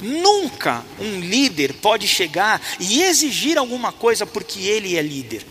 Nunca 0.00 0.84
um 0.98 1.20
líder 1.20 1.74
pode 1.74 2.08
chegar 2.08 2.60
e 2.78 3.02
exigir 3.02 3.58
alguma 3.58 3.92
coisa 3.92 4.24
porque 4.26 4.60
ele 4.60 4.96
é 4.96 5.02
líder. 5.02 5.44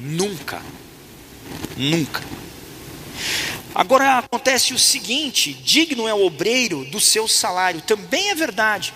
Nunca. 0.00 0.62
Nunca. 1.76 2.22
Agora 3.74 4.18
acontece 4.18 4.72
o 4.72 4.78
seguinte: 4.78 5.52
digno 5.52 6.08
é 6.08 6.14
o 6.14 6.24
obreiro 6.24 6.84
do 6.86 7.00
seu 7.00 7.28
salário. 7.28 7.82
Também 7.82 8.30
é 8.30 8.34
verdade 8.34 8.94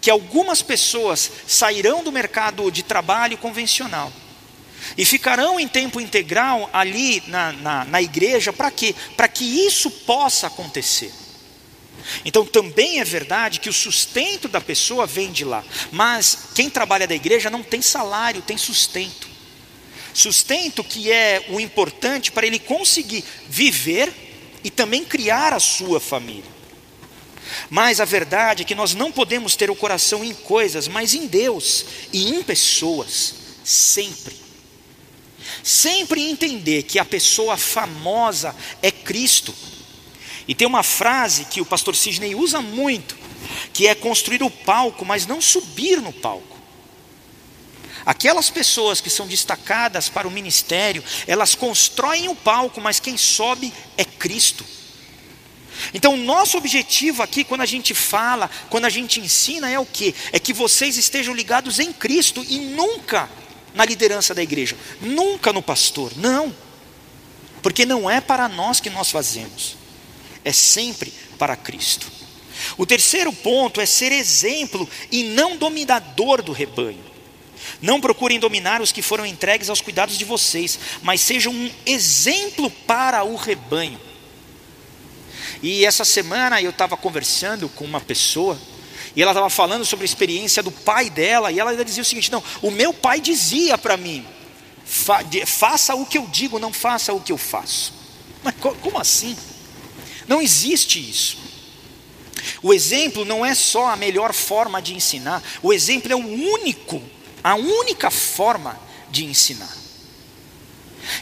que 0.00 0.10
algumas 0.10 0.60
pessoas 0.62 1.30
sairão 1.46 2.04
do 2.04 2.12
mercado 2.12 2.70
de 2.70 2.82
trabalho 2.82 3.38
convencional 3.38 4.12
e 4.98 5.04
ficarão 5.04 5.58
em 5.58 5.66
tempo 5.66 6.00
integral 6.00 6.68
ali 6.72 7.22
na, 7.26 7.52
na, 7.52 7.84
na 7.86 8.02
igreja, 8.02 8.52
para 8.52 8.70
quê? 8.70 8.94
Para 9.16 9.28
que 9.28 9.44
isso 9.66 9.90
possa 9.90 10.46
acontecer. 10.46 11.10
Então 12.24 12.44
também 12.44 13.00
é 13.00 13.04
verdade 13.04 13.60
que 13.60 13.68
o 13.68 13.72
sustento 13.72 14.48
da 14.48 14.60
pessoa 14.60 15.06
vem 15.06 15.32
de 15.32 15.44
lá, 15.44 15.64
mas 15.90 16.50
quem 16.54 16.68
trabalha 16.68 17.06
da 17.06 17.14
igreja 17.14 17.50
não 17.50 17.62
tem 17.62 17.80
salário, 17.80 18.42
tem 18.42 18.56
sustento. 18.56 19.28
Sustento 20.12 20.84
que 20.84 21.10
é 21.10 21.44
o 21.48 21.58
importante 21.58 22.30
para 22.30 22.46
ele 22.46 22.58
conseguir 22.58 23.24
viver 23.48 24.12
e 24.62 24.70
também 24.70 25.04
criar 25.04 25.52
a 25.52 25.58
sua 25.58 25.98
família. 25.98 26.54
Mas 27.68 28.00
a 28.00 28.04
verdade 28.04 28.62
é 28.62 28.64
que 28.64 28.74
nós 28.74 28.94
não 28.94 29.12
podemos 29.12 29.56
ter 29.56 29.70
o 29.70 29.76
coração 29.76 30.24
em 30.24 30.32
coisas, 30.32 30.88
mas 30.88 31.14
em 31.14 31.26
Deus 31.26 31.84
e 32.12 32.28
em 32.30 32.42
pessoas, 32.42 33.34
sempre. 33.64 34.36
Sempre 35.62 36.22
entender 36.22 36.84
que 36.84 36.98
a 36.98 37.04
pessoa 37.04 37.56
famosa 37.56 38.54
é 38.82 38.90
Cristo. 38.90 39.54
E 40.46 40.54
tem 40.54 40.66
uma 40.66 40.82
frase 40.82 41.44
que 41.46 41.60
o 41.60 41.66
pastor 41.66 41.94
Sidney 41.96 42.34
usa 42.34 42.60
muito, 42.60 43.16
que 43.72 43.86
é 43.86 43.94
construir 43.94 44.42
o 44.42 44.50
palco, 44.50 45.04
mas 45.04 45.26
não 45.26 45.40
subir 45.40 46.00
no 46.00 46.12
palco. 46.12 46.54
Aquelas 48.04 48.50
pessoas 48.50 49.00
que 49.00 49.08
são 49.08 49.26
destacadas 49.26 50.08
para 50.08 50.28
o 50.28 50.30
ministério, 50.30 51.02
elas 51.26 51.54
constroem 51.54 52.28
o 52.28 52.36
palco, 52.36 52.80
mas 52.80 53.00
quem 53.00 53.16
sobe 53.16 53.72
é 53.96 54.04
Cristo. 54.04 54.64
Então, 55.92 56.16
nosso 56.16 56.56
objetivo 56.56 57.22
aqui, 57.22 57.44
quando 57.44 57.62
a 57.62 57.66
gente 57.66 57.94
fala, 57.94 58.50
quando 58.68 58.84
a 58.84 58.90
gente 58.90 59.20
ensina, 59.20 59.70
é 59.70 59.78
o 59.78 59.86
que? 59.86 60.14
É 60.32 60.38
que 60.38 60.52
vocês 60.52 60.96
estejam 60.96 61.34
ligados 61.34 61.78
em 61.78 61.92
Cristo 61.92 62.44
e 62.48 62.58
nunca 62.58 63.28
na 63.74 63.84
liderança 63.84 64.34
da 64.34 64.42
igreja, 64.42 64.76
nunca 65.00 65.52
no 65.52 65.60
pastor, 65.60 66.12
não, 66.16 66.54
porque 67.60 67.84
não 67.84 68.08
é 68.08 68.20
para 68.20 68.48
nós 68.48 68.78
que 68.78 68.88
nós 68.88 69.10
fazemos, 69.10 69.76
é 70.44 70.52
sempre 70.52 71.12
para 71.38 71.56
Cristo. 71.56 72.06
O 72.76 72.86
terceiro 72.86 73.32
ponto 73.32 73.80
é 73.80 73.86
ser 73.86 74.12
exemplo 74.12 74.88
e 75.10 75.24
não 75.24 75.56
dominador 75.56 76.42
do 76.42 76.52
rebanho. 76.52 77.14
Não 77.80 78.00
procurem 78.00 78.38
dominar 78.38 78.80
os 78.80 78.92
que 78.92 79.02
foram 79.02 79.24
entregues 79.24 79.68
aos 79.68 79.80
cuidados 79.80 80.18
de 80.18 80.24
vocês, 80.24 80.78
mas 81.02 81.20
sejam 81.20 81.52
um 81.52 81.70
exemplo 81.86 82.70
para 82.70 83.24
o 83.24 83.36
rebanho. 83.36 84.00
E 85.62 85.84
essa 85.84 86.04
semana 86.04 86.60
eu 86.60 86.70
estava 86.70 86.96
conversando 86.96 87.68
com 87.68 87.84
uma 87.84 88.00
pessoa, 88.00 88.58
e 89.16 89.22
ela 89.22 89.32
estava 89.32 89.48
falando 89.48 89.84
sobre 89.84 90.04
a 90.04 90.06
experiência 90.06 90.62
do 90.62 90.70
pai 90.70 91.08
dela, 91.08 91.50
e 91.50 91.58
ela 91.58 91.84
dizia 91.84 92.02
o 92.02 92.06
seguinte: 92.06 92.30
não, 92.30 92.42
o 92.60 92.70
meu 92.70 92.92
pai 92.92 93.20
dizia 93.20 93.78
para 93.78 93.96
mim, 93.96 94.26
fa 94.84 95.20
faça 95.46 95.94
o 95.94 96.04
que 96.04 96.18
eu 96.18 96.26
digo, 96.26 96.58
não 96.58 96.72
faça 96.72 97.12
o 97.12 97.20
que 97.20 97.32
eu 97.32 97.38
faço. 97.38 97.94
Mas 98.42 98.54
como 98.56 98.98
assim? 98.98 99.36
Não 100.26 100.40
existe 100.40 100.98
isso. 100.98 101.36
O 102.62 102.72
exemplo 102.72 103.24
não 103.24 103.44
é 103.44 103.54
só 103.54 103.88
a 103.88 103.96
melhor 103.96 104.32
forma 104.32 104.80
de 104.80 104.94
ensinar, 104.94 105.42
o 105.62 105.72
exemplo 105.72 106.12
é 106.12 106.16
o 106.16 106.18
único 106.18 107.02
a 107.44 107.54
única 107.56 108.10
forma 108.10 108.80
de 109.10 109.26
ensinar. 109.26 109.76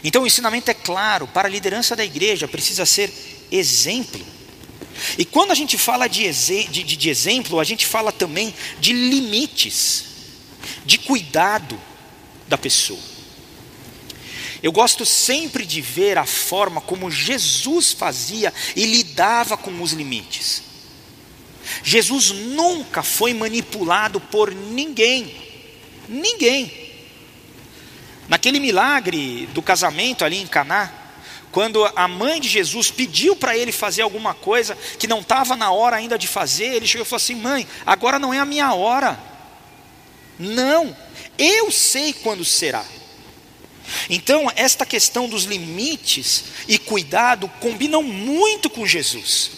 Então 0.01 0.23
o 0.23 0.27
ensinamento 0.27 0.71
é 0.71 0.73
claro, 0.73 1.27
para 1.27 1.49
a 1.49 1.51
liderança 1.51 1.97
da 1.97 2.05
igreja 2.05 2.47
precisa 2.47 2.85
ser 2.85 3.11
exemplo. 3.51 4.25
E 5.17 5.25
quando 5.25 5.51
a 5.51 5.55
gente 5.55 5.77
fala 5.77 6.07
de, 6.07 6.31
de, 6.31 6.83
de, 6.83 7.09
exemplo, 7.09 7.59
a 7.59 7.63
gente 7.65 7.85
fala 7.85 8.09
também 8.09 8.55
de 8.79 8.93
limites, 8.93 10.05
de 10.85 10.97
cuidado 10.97 11.77
da 12.47 12.57
pessoa. 12.57 13.12
Eu 14.63 14.71
gosto 14.71 15.05
sempre 15.05 15.65
de 15.65 15.81
ver 15.81 16.17
a 16.17 16.25
forma 16.25 16.79
como 16.79 17.11
Jesus 17.11 17.91
fazia 17.91 18.53
e 18.77 18.85
lidava 18.85 19.57
com 19.57 19.81
os 19.81 19.91
limites. 19.91 20.63
Jesus 21.83 22.31
nunca 22.31 23.03
foi 23.03 23.33
manipulado 23.33 24.21
por 24.21 24.53
ninguém. 24.53 25.35
Ninguém. 26.07 26.71
Naquele 28.29 28.57
milagre 28.57 29.47
do 29.47 29.61
casamento 29.61 30.23
ali 30.23 30.37
em 30.37 30.47
Caná, 30.47 30.89
quando 31.51 31.83
a 31.93 32.07
mãe 32.07 32.39
de 32.39 32.47
Jesus 32.47 32.89
pediu 32.89 33.35
para 33.35 33.57
ele 33.57 33.73
fazer 33.73 34.01
alguma 34.01 34.33
coisa 34.33 34.77
que 34.97 35.07
não 35.07 35.19
estava 35.19 35.57
na 35.57 35.71
hora 35.71 35.97
ainda 35.97 36.17
de 36.17 36.25
fazer, 36.25 36.75
ele 36.75 36.87
chegou 36.87 37.05
e 37.05 37.09
falou 37.09 37.21
assim: 37.21 37.35
"Mãe, 37.35 37.67
agora 37.85 38.17
não 38.17 38.33
é 38.33 38.39
a 38.39 38.45
minha 38.45 38.73
hora". 38.73 39.19
Não, 40.39 40.95
eu 41.37 41.69
sei 41.69 42.13
quando 42.13 42.45
será. 42.45 42.85
Então, 44.09 44.51
esta 44.55 44.85
questão 44.85 45.27
dos 45.27 45.43
limites 45.43 46.45
e 46.67 46.77
cuidado 46.77 47.47
combinam 47.59 48.03
muito 48.03 48.69
com 48.69 48.85
Jesus. 48.85 49.51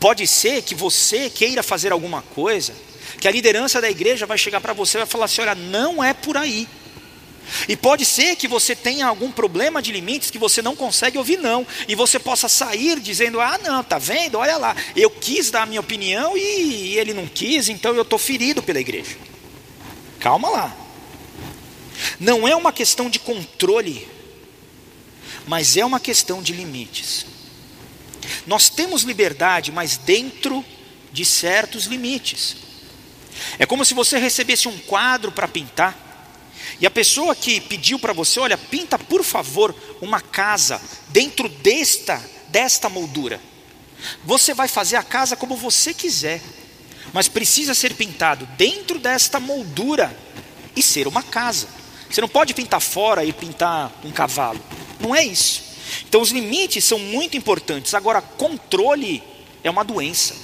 Pode 0.00 0.26
ser 0.26 0.62
que 0.62 0.74
você 0.74 1.28
queira 1.28 1.62
fazer 1.62 1.92
alguma 1.92 2.22
coisa 2.22 2.74
que 3.20 3.28
a 3.28 3.30
liderança 3.30 3.80
da 3.80 3.90
igreja 3.90 4.26
vai 4.26 4.38
chegar 4.38 4.60
para 4.60 4.72
você 4.72 4.98
e 4.98 5.00
vai 5.00 5.06
falar 5.06 5.24
assim: 5.26 5.40
olha, 5.40 5.54
não 5.54 6.02
é 6.02 6.12
por 6.12 6.36
aí. 6.36 6.68
E 7.68 7.76
pode 7.76 8.04
ser 8.04 8.34
que 8.36 8.48
você 8.48 8.74
tenha 8.74 9.06
algum 9.06 9.30
problema 9.30 9.80
de 9.80 9.92
limites 9.92 10.30
que 10.30 10.38
você 10.38 10.60
não 10.60 10.74
consegue 10.74 11.16
ouvir 11.16 11.38
não, 11.38 11.66
e 11.86 11.94
você 11.94 12.18
possa 12.18 12.48
sair 12.48 12.98
dizendo: 13.00 13.40
"Ah, 13.40 13.58
não, 13.62 13.84
tá 13.84 13.98
vendo? 13.98 14.38
Olha 14.38 14.56
lá, 14.56 14.74
eu 14.94 15.10
quis 15.10 15.50
dar 15.50 15.62
a 15.62 15.66
minha 15.66 15.80
opinião 15.80 16.36
e 16.36 16.98
ele 16.98 17.14
não 17.14 17.26
quis, 17.26 17.68
então 17.68 17.94
eu 17.94 18.02
estou 18.02 18.18
ferido 18.18 18.62
pela 18.62 18.80
igreja". 18.80 19.16
Calma 20.18 20.48
lá. 20.48 20.85
Não 22.18 22.46
é 22.46 22.54
uma 22.54 22.72
questão 22.72 23.08
de 23.08 23.18
controle, 23.18 24.06
mas 25.46 25.76
é 25.76 25.84
uma 25.84 26.00
questão 26.00 26.42
de 26.42 26.52
limites. 26.52 27.26
Nós 28.46 28.68
temos 28.68 29.02
liberdade, 29.02 29.70
mas 29.72 29.96
dentro 29.96 30.64
de 31.12 31.24
certos 31.24 31.86
limites. 31.86 32.56
É 33.58 33.66
como 33.66 33.84
se 33.84 33.94
você 33.94 34.18
recebesse 34.18 34.68
um 34.68 34.78
quadro 34.78 35.30
para 35.30 35.48
pintar, 35.48 36.06
e 36.80 36.86
a 36.86 36.90
pessoa 36.90 37.34
que 37.34 37.60
pediu 37.60 37.98
para 37.98 38.12
você, 38.12 38.40
olha, 38.40 38.58
pinta 38.58 38.98
por 38.98 39.22
favor 39.22 39.74
uma 40.00 40.20
casa 40.20 40.80
dentro 41.08 41.48
desta, 41.48 42.22
desta 42.48 42.88
moldura. 42.88 43.40
Você 44.24 44.52
vai 44.52 44.68
fazer 44.68 44.96
a 44.96 45.02
casa 45.02 45.36
como 45.36 45.56
você 45.56 45.94
quiser, 45.94 46.42
mas 47.12 47.28
precisa 47.28 47.74
ser 47.74 47.94
pintado 47.94 48.46
dentro 48.58 48.98
desta 48.98 49.40
moldura 49.40 50.16
e 50.74 50.82
ser 50.82 51.06
uma 51.08 51.22
casa. 51.22 51.68
Você 52.10 52.20
não 52.20 52.28
pode 52.28 52.54
pintar 52.54 52.80
fora 52.80 53.24
e 53.24 53.32
pintar 53.32 53.92
um 54.04 54.10
cavalo. 54.10 54.60
Não 55.00 55.14
é 55.14 55.24
isso. 55.24 55.62
Então 56.08 56.20
os 56.20 56.30
limites 56.30 56.84
são 56.84 56.98
muito 56.98 57.36
importantes. 57.36 57.94
Agora, 57.94 58.20
controle 58.20 59.22
é 59.62 59.70
uma 59.70 59.84
doença. 59.84 60.34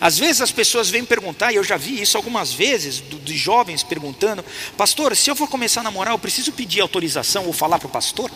Às 0.00 0.18
vezes 0.18 0.40
as 0.40 0.50
pessoas 0.50 0.88
vêm 0.88 1.04
perguntar, 1.04 1.52
e 1.52 1.56
eu 1.56 1.64
já 1.64 1.76
vi 1.76 2.00
isso 2.00 2.16
algumas 2.16 2.52
vezes, 2.52 3.02
de 3.02 3.36
jovens 3.36 3.82
perguntando: 3.82 4.44
Pastor, 4.76 5.14
se 5.16 5.30
eu 5.30 5.36
for 5.36 5.48
começar 5.48 5.80
a 5.80 5.84
namorar, 5.84 6.14
eu 6.14 6.18
preciso 6.18 6.52
pedir 6.52 6.80
autorização 6.80 7.46
ou 7.46 7.52
falar 7.52 7.78
para 7.78 7.88
o 7.88 7.90
pastor? 7.90 8.30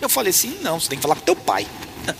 Eu 0.00 0.08
falei 0.08 0.30
assim: 0.30 0.58
não, 0.62 0.80
você 0.80 0.88
tem 0.88 0.98
que 0.98 1.02
falar 1.02 1.16
com 1.16 1.22
teu 1.22 1.36
pai. 1.36 1.66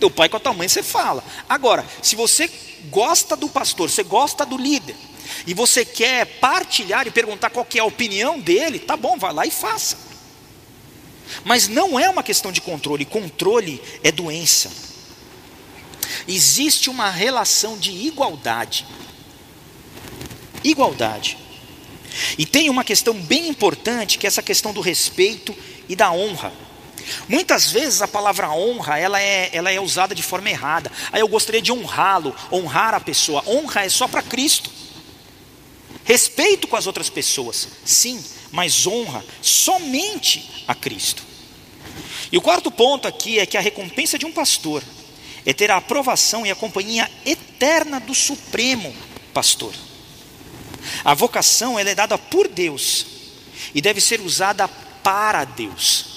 Teu 0.00 0.10
pai 0.10 0.28
com 0.28 0.36
a 0.36 0.40
tua 0.40 0.52
mãe 0.52 0.68
você 0.68 0.82
fala. 0.82 1.22
Agora, 1.48 1.86
se 2.02 2.16
você 2.16 2.50
gosta 2.90 3.36
do 3.36 3.48
pastor, 3.48 3.88
você 3.88 4.02
gosta 4.02 4.44
do 4.44 4.56
líder, 4.56 4.96
e 5.46 5.54
você 5.54 5.84
quer 5.84 6.26
partilhar 6.38 7.06
e 7.06 7.10
perguntar 7.10 7.50
qual 7.50 7.66
é 7.74 7.78
a 7.78 7.84
opinião 7.84 8.38
dele, 8.38 8.78
tá 8.78 8.96
bom, 8.96 9.18
vai 9.18 9.32
lá 9.32 9.46
e 9.46 9.50
faça. 9.50 9.96
Mas 11.44 11.68
não 11.68 11.98
é 11.98 12.08
uma 12.08 12.22
questão 12.22 12.52
de 12.52 12.60
controle, 12.60 13.04
controle 13.04 13.82
é 14.02 14.12
doença. 14.12 14.70
Existe 16.28 16.88
uma 16.88 17.10
relação 17.10 17.78
de 17.78 17.90
igualdade. 17.90 18.86
Igualdade. 20.62 21.38
E 22.38 22.46
tem 22.46 22.70
uma 22.70 22.84
questão 22.84 23.14
bem 23.14 23.48
importante, 23.48 24.18
que 24.18 24.26
é 24.26 24.28
essa 24.28 24.42
questão 24.42 24.72
do 24.72 24.80
respeito 24.80 25.54
e 25.88 25.96
da 25.96 26.12
honra. 26.12 26.52
Muitas 27.28 27.70
vezes 27.70 28.00
a 28.00 28.08
palavra 28.08 28.50
honra 28.50 28.98
ela 28.98 29.20
é, 29.20 29.50
ela 29.52 29.70
é 29.70 29.80
usada 29.80 30.14
de 30.14 30.22
forma 30.22 30.48
errada. 30.48 30.90
Aí 31.12 31.20
eu 31.20 31.28
gostaria 31.28 31.60
de 31.60 31.72
honrá-lo, 31.72 32.34
honrar 32.50 32.94
a 32.94 33.00
pessoa. 33.00 33.42
Honra 33.46 33.84
é 33.84 33.88
só 33.88 34.08
para 34.08 34.22
Cristo. 34.22 34.70
Respeito 36.04 36.68
com 36.68 36.76
as 36.76 36.86
outras 36.86 37.08
pessoas, 37.08 37.68
sim, 37.84 38.22
mas 38.52 38.86
honra 38.86 39.24
somente 39.40 40.64
a 40.68 40.74
Cristo. 40.74 41.22
E 42.30 42.36
o 42.36 42.42
quarto 42.42 42.70
ponto 42.70 43.08
aqui 43.08 43.38
é 43.38 43.46
que 43.46 43.56
a 43.56 43.60
recompensa 43.60 44.18
de 44.18 44.26
um 44.26 44.32
pastor 44.32 44.82
é 45.46 45.52
ter 45.52 45.70
a 45.70 45.76
aprovação 45.76 46.44
e 46.44 46.50
a 46.50 46.54
companhia 46.54 47.10
eterna 47.24 48.00
do 48.00 48.14
Supremo 48.14 48.94
Pastor. 49.32 49.74
A 51.04 51.14
vocação 51.14 51.78
ela 51.78 51.90
é 51.90 51.94
dada 51.94 52.18
por 52.18 52.48
Deus 52.48 53.06
e 53.74 53.80
deve 53.80 54.00
ser 54.00 54.20
usada 54.20 54.68
para 54.68 55.44
Deus. 55.44 56.14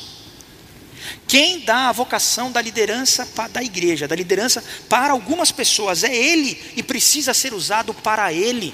Quem 1.28 1.60
dá 1.60 1.90
a 1.90 1.92
vocação 1.92 2.52
da 2.52 2.62
liderança 2.62 3.28
da 3.52 3.62
igreja, 3.62 4.08
da 4.08 4.16
liderança 4.16 4.64
para 4.90 5.14
algumas 5.14 5.52
pessoas, 5.52 6.04
é 6.04 6.16
Ele 6.16 6.62
e 6.76 6.84
precisa 6.84 7.34
ser 7.34 7.54
usado 7.54 7.94
para 7.94 8.32
Ele. 8.32 8.74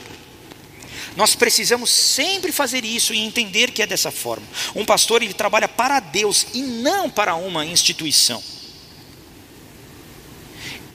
Nós 1.15 1.35
precisamos 1.35 1.91
sempre 1.91 2.51
fazer 2.51 2.83
isso 2.83 3.13
e 3.13 3.19
entender 3.19 3.71
que 3.71 3.81
é 3.81 3.87
dessa 3.87 4.11
forma. 4.11 4.45
Um 4.75 4.85
pastor 4.85 5.21
ele 5.21 5.33
trabalha 5.33 5.67
para 5.67 5.99
Deus 5.99 6.47
e 6.53 6.61
não 6.61 7.09
para 7.09 7.35
uma 7.35 7.65
instituição. 7.65 8.41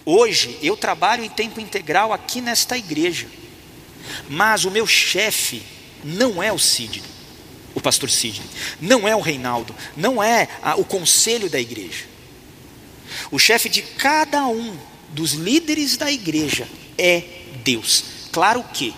Hoje 0.04 0.58
eu 0.62 0.76
trabalho 0.76 1.22
em 1.22 1.28
tempo 1.28 1.60
integral 1.60 2.12
aqui 2.12 2.40
nesta 2.40 2.76
igreja, 2.76 3.28
mas 4.28 4.64
o 4.64 4.70
meu 4.70 4.86
chefe 4.86 5.62
não 6.02 6.42
é 6.42 6.52
o 6.52 6.58
Sidney, 6.58 7.02
o 7.74 7.80
pastor 7.80 8.10
Sidney, 8.10 8.48
não 8.80 9.06
é 9.06 9.14
o 9.14 9.20
Reinaldo, 9.20 9.74
não 9.96 10.22
é 10.22 10.48
a, 10.62 10.76
o 10.76 10.84
conselho 10.84 11.50
da 11.50 11.60
igreja. 11.60 12.06
O 13.30 13.38
chefe 13.38 13.68
de 13.68 13.82
cada 13.82 14.46
um 14.46 14.76
dos 15.10 15.32
líderes 15.32 15.96
da 15.96 16.10
igreja 16.10 16.66
é 16.96 17.22
Deus. 17.62 18.04
Claro 18.32 18.64
que 18.72 18.94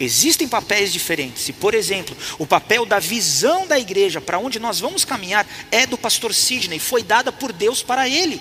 Existem 0.00 0.48
papéis 0.48 0.90
diferentes. 0.90 1.46
E, 1.50 1.52
por 1.52 1.74
exemplo, 1.74 2.16
o 2.38 2.46
papel 2.46 2.86
da 2.86 2.98
visão 2.98 3.66
da 3.66 3.78
igreja, 3.78 4.18
para 4.18 4.38
onde 4.38 4.58
nós 4.58 4.80
vamos 4.80 5.04
caminhar, 5.04 5.46
é 5.70 5.86
do 5.86 5.98
pastor 5.98 6.34
Sidney, 6.34 6.78
foi 6.78 7.02
dada 7.02 7.30
por 7.30 7.52
Deus 7.52 7.82
para 7.82 8.08
ele. 8.08 8.40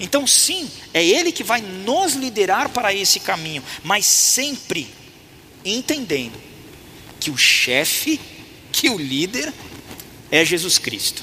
Então, 0.00 0.26
sim, 0.26 0.68
é 0.92 1.04
ele 1.04 1.30
que 1.30 1.44
vai 1.44 1.60
nos 1.60 2.14
liderar 2.14 2.68
para 2.70 2.92
esse 2.92 3.20
caminho, 3.20 3.62
mas 3.84 4.06
sempre 4.06 4.88
entendendo 5.64 6.40
que 7.20 7.30
o 7.30 7.36
chefe, 7.36 8.18
que 8.72 8.88
o 8.88 8.98
líder 8.98 9.52
é 10.32 10.44
Jesus 10.44 10.78
Cristo. 10.78 11.22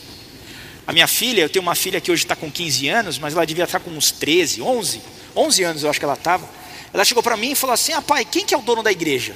A 0.86 0.94
minha 0.94 1.08
filha, 1.08 1.42
eu 1.42 1.50
tenho 1.50 1.64
uma 1.64 1.76
filha 1.76 2.00
que 2.00 2.10
hoje 2.10 2.24
está 2.24 2.36
com 2.36 2.50
15 2.50 2.88
anos, 2.88 3.20
mas 3.20 3.34
ela 3.34 3.46
devia 3.46 3.66
estar 3.66 3.82
com 3.82 3.92
uns 3.92 4.10
13, 4.10 4.62
11, 4.62 5.02
11 5.36 5.64
anos 5.64 5.84
eu 5.84 5.90
acho 5.90 6.00
que 6.00 6.06
ela 6.06 6.14
estava. 6.14 6.57
Ela 6.94 7.06
chegou 7.06 7.22
para 7.22 7.38
mim 7.38 7.52
e 7.52 7.56
falou 7.56 7.74
assim: 7.74 7.94
Ah, 7.94 8.02
pai, 8.02 8.26
quem 8.26 8.46
que 8.46 8.54
é 8.54 8.58
o 8.58 8.62
dono 8.62 8.82
da 8.82 8.92
igreja? 8.92 9.36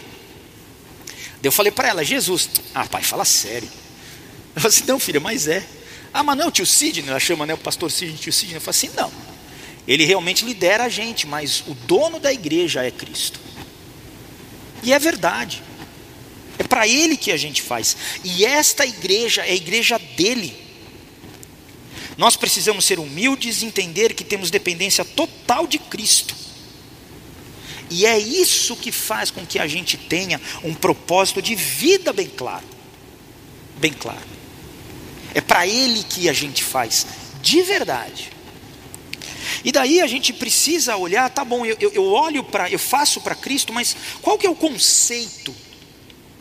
Eu 1.44 1.52
falei 1.52 1.72
para 1.72 1.90
ela: 1.90 2.04
Jesus. 2.04 2.50
Ah, 2.74 2.86
pai, 2.86 3.04
fala 3.04 3.26
sério. 3.26 3.70
Eu 4.56 4.62
falei 4.62 4.78
assim: 4.78 4.86
Não, 4.88 5.00
filha, 5.00 5.20
mas 5.20 5.48
é. 5.48 5.66
Ah, 6.14 6.24
mas 6.24 6.38
não, 6.38 6.48
o 6.48 6.52
tio 6.52 6.66
Sidney, 6.66 7.10
ela 7.10 7.20
chama 7.20 7.46
né, 7.46 7.54
o 7.54 7.58
pastor 7.58 7.92
Sidney, 7.92 8.18
tio 8.18 8.34
Sidney. 8.34 8.58
Eu 8.58 8.62
falei 8.62 8.78
assim: 8.78 8.92
Não. 8.96 9.12
Ele 9.88 10.06
realmente 10.06 10.46
lidera 10.46 10.86
a 10.86 10.90
gente, 10.90 11.26
mas 11.26 11.64
o 11.68 11.74
dono 11.74 12.20
da 12.20 12.32
igreja 12.32 12.84
é 12.84 12.92
Cristo. 12.92 13.40
E 14.84 14.94
é 14.94 15.00
verdade. 15.00 15.64
É 16.58 16.64
para 16.64 16.88
ele 16.88 17.18
que 17.18 17.32
a 17.32 17.38
gente 17.38 17.62
faz. 17.62 17.98
E 18.24 18.46
esta 18.46 18.86
igreja 18.86 19.42
é 19.42 19.52
a 19.52 19.56
igreja 19.56 19.98
dele. 20.16 20.56
Nós 22.18 22.36
precisamos 22.36 22.86
ser 22.86 23.00
humildes 23.00 23.62
e 23.62 23.66
entender 23.66 24.14
que 24.14 24.24
temos 24.24 24.52
dependência 24.52 25.04
total 25.04 25.66
de 25.66 25.80
Cristo. 25.80 26.36
E 27.92 28.06
é 28.06 28.18
isso 28.18 28.78
que 28.78 28.90
faz 28.90 29.30
com 29.30 29.46
que 29.46 29.60
a 29.60 29.68
gente 29.68 29.98
tenha 29.98 30.40
um 30.64 30.74
propósito 30.74 31.42
de 31.42 31.56
vida 31.56 32.14
bem 32.14 32.30
claro. 32.30 32.64
Bem 33.78 33.92
claro. 33.92 34.32
É 35.36 35.42
para 35.42 35.68
Ele 35.68 36.02
que 36.04 36.30
a 36.30 36.34
gente 36.34 36.64
faz, 36.64 37.06
de 37.42 37.62
verdade. 37.64 38.32
E 39.62 39.74
daí 39.74 40.00
a 40.00 40.08
gente 40.08 40.32
precisa 40.32 40.96
olhar, 40.96 41.30
tá 41.30 41.44
bom, 41.44 41.66
eu, 41.66 41.76
eu 41.82 42.06
olho 42.06 42.46
para, 42.46 42.72
eu 42.72 42.80
faço 42.80 43.20
para 43.20 43.36
Cristo, 43.36 43.74
mas 43.74 43.94
qual 44.22 44.38
que 44.38 44.48
é 44.48 44.50
o 44.50 44.56
conceito 44.56 45.54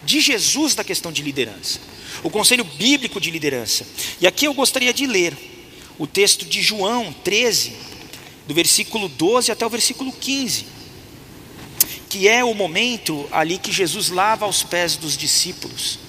de 0.05 0.21
Jesus 0.21 0.77
da 0.77 0.85
questão 0.85 1.11
de 1.11 1.21
liderança? 1.21 1.81
O 2.23 2.31
conselho 2.31 2.63
bíblico 2.63 3.21
de 3.21 3.29
liderança. 3.29 3.85
E 4.21 4.27
aqui 4.27 4.45
eu 4.45 4.55
gostaria 4.55 4.95
de 4.95 5.05
ler 5.05 5.37
o 5.99 6.07
texto 6.07 6.45
de 6.45 6.63
João 6.63 7.13
13, 7.25 7.73
do 8.47 8.55
versículo 8.55 9.09
12 9.09 9.51
até 9.51 9.67
o 9.67 9.71
versículo 9.71 10.13
15 10.13 10.79
que 12.11 12.27
é 12.29 12.45
o 12.45 12.53
momento 12.53 13.27
ali 13.31 13.57
que 13.57 13.71
Jesus 13.71 14.11
lava 14.11 14.45
os 14.45 14.65
pés 14.65 14.97
dos 14.97 15.17
discípulos. 15.17 16.01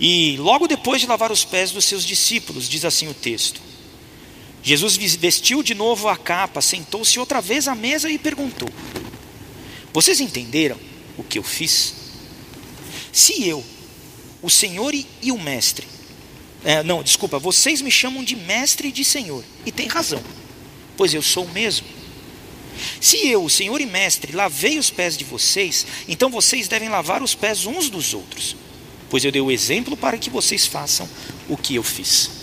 E 0.00 0.36
logo 0.38 0.66
depois 0.66 1.00
de 1.00 1.06
lavar 1.06 1.30
os 1.30 1.44
pés 1.44 1.70
dos 1.70 1.84
seus 1.84 2.04
discípulos, 2.04 2.68
diz 2.68 2.84
assim 2.84 3.06
o 3.06 3.14
texto: 3.14 3.62
Jesus 4.60 4.96
vestiu 4.96 5.62
de 5.62 5.72
novo 5.72 6.08
a 6.08 6.16
capa, 6.16 6.60
sentou-se 6.60 7.16
outra 7.20 7.40
vez 7.40 7.68
à 7.68 7.76
mesa 7.76 8.10
e 8.10 8.18
perguntou: 8.18 8.68
Vocês 9.92 10.18
entenderam 10.18 10.76
o 11.16 11.22
que 11.22 11.38
eu 11.38 11.44
fiz? 11.44 11.94
Se 13.12 13.46
eu, 13.46 13.64
o 14.42 14.50
Senhor 14.50 14.92
e 14.94 15.30
o 15.30 15.38
Mestre, 15.38 15.86
é, 16.64 16.82
não, 16.82 17.04
desculpa, 17.04 17.38
vocês 17.38 17.80
me 17.80 17.90
chamam 17.90 18.24
de 18.24 18.34
Mestre 18.34 18.88
e 18.88 18.92
de 18.92 19.04
Senhor, 19.04 19.44
e 19.64 19.70
tem 19.70 19.86
razão, 19.86 20.22
pois 20.96 21.14
eu 21.14 21.22
sou 21.22 21.44
o 21.44 21.52
mesmo. 21.52 22.01
Se 23.00 23.26
eu, 23.28 23.48
Senhor 23.48 23.80
e 23.80 23.86
Mestre, 23.86 24.32
lavei 24.32 24.78
os 24.78 24.90
pés 24.90 25.16
de 25.16 25.24
vocês, 25.24 25.86
então 26.08 26.30
vocês 26.30 26.68
devem 26.68 26.88
lavar 26.88 27.22
os 27.22 27.34
pés 27.34 27.66
uns 27.66 27.90
dos 27.90 28.14
outros, 28.14 28.56
pois 29.10 29.24
eu 29.24 29.32
dei 29.32 29.42
o 29.42 29.50
exemplo 29.50 29.96
para 29.96 30.18
que 30.18 30.30
vocês 30.30 30.66
façam 30.66 31.08
o 31.48 31.56
que 31.56 31.74
eu 31.74 31.82
fiz. 31.82 32.42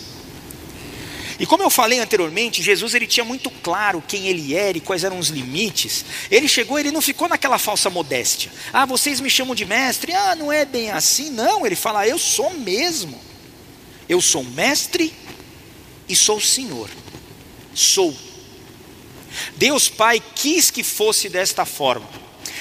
E 1.39 1.45
como 1.45 1.63
eu 1.63 1.69
falei 1.69 1.99
anteriormente, 1.99 2.61
Jesus 2.61 2.93
ele 2.93 3.07
tinha 3.07 3.23
muito 3.23 3.49
claro 3.49 4.03
quem 4.05 4.27
ele 4.27 4.53
era 4.53 4.77
e 4.77 4.81
quais 4.81 5.05
eram 5.05 5.17
os 5.17 5.29
limites. 5.29 6.03
Ele 6.29 6.49
chegou, 6.49 6.77
ele 6.77 6.91
não 6.91 7.01
ficou 7.01 7.29
naquela 7.29 7.57
falsa 7.57 7.89
modéstia. 7.89 8.51
Ah, 8.73 8.85
vocês 8.85 9.21
me 9.21 9.29
chamam 9.29 9.55
de 9.55 9.65
mestre. 9.65 10.11
Ah, 10.11 10.35
não 10.35 10.51
é 10.51 10.65
bem 10.65 10.91
assim. 10.91 11.29
Não, 11.29 11.65
ele 11.65 11.77
fala, 11.77 12.05
eu 12.05 12.19
sou 12.19 12.53
mesmo. 12.53 13.17
Eu 14.09 14.19
sou 14.19 14.43
mestre 14.43 15.13
e 16.09 16.15
sou 16.15 16.41
Senhor. 16.41 16.89
Sou 17.73 18.13
Deus 19.55 19.89
Pai 19.89 20.21
quis 20.35 20.71
que 20.71 20.83
fosse 20.83 21.29
desta 21.29 21.65
forma. 21.65 22.07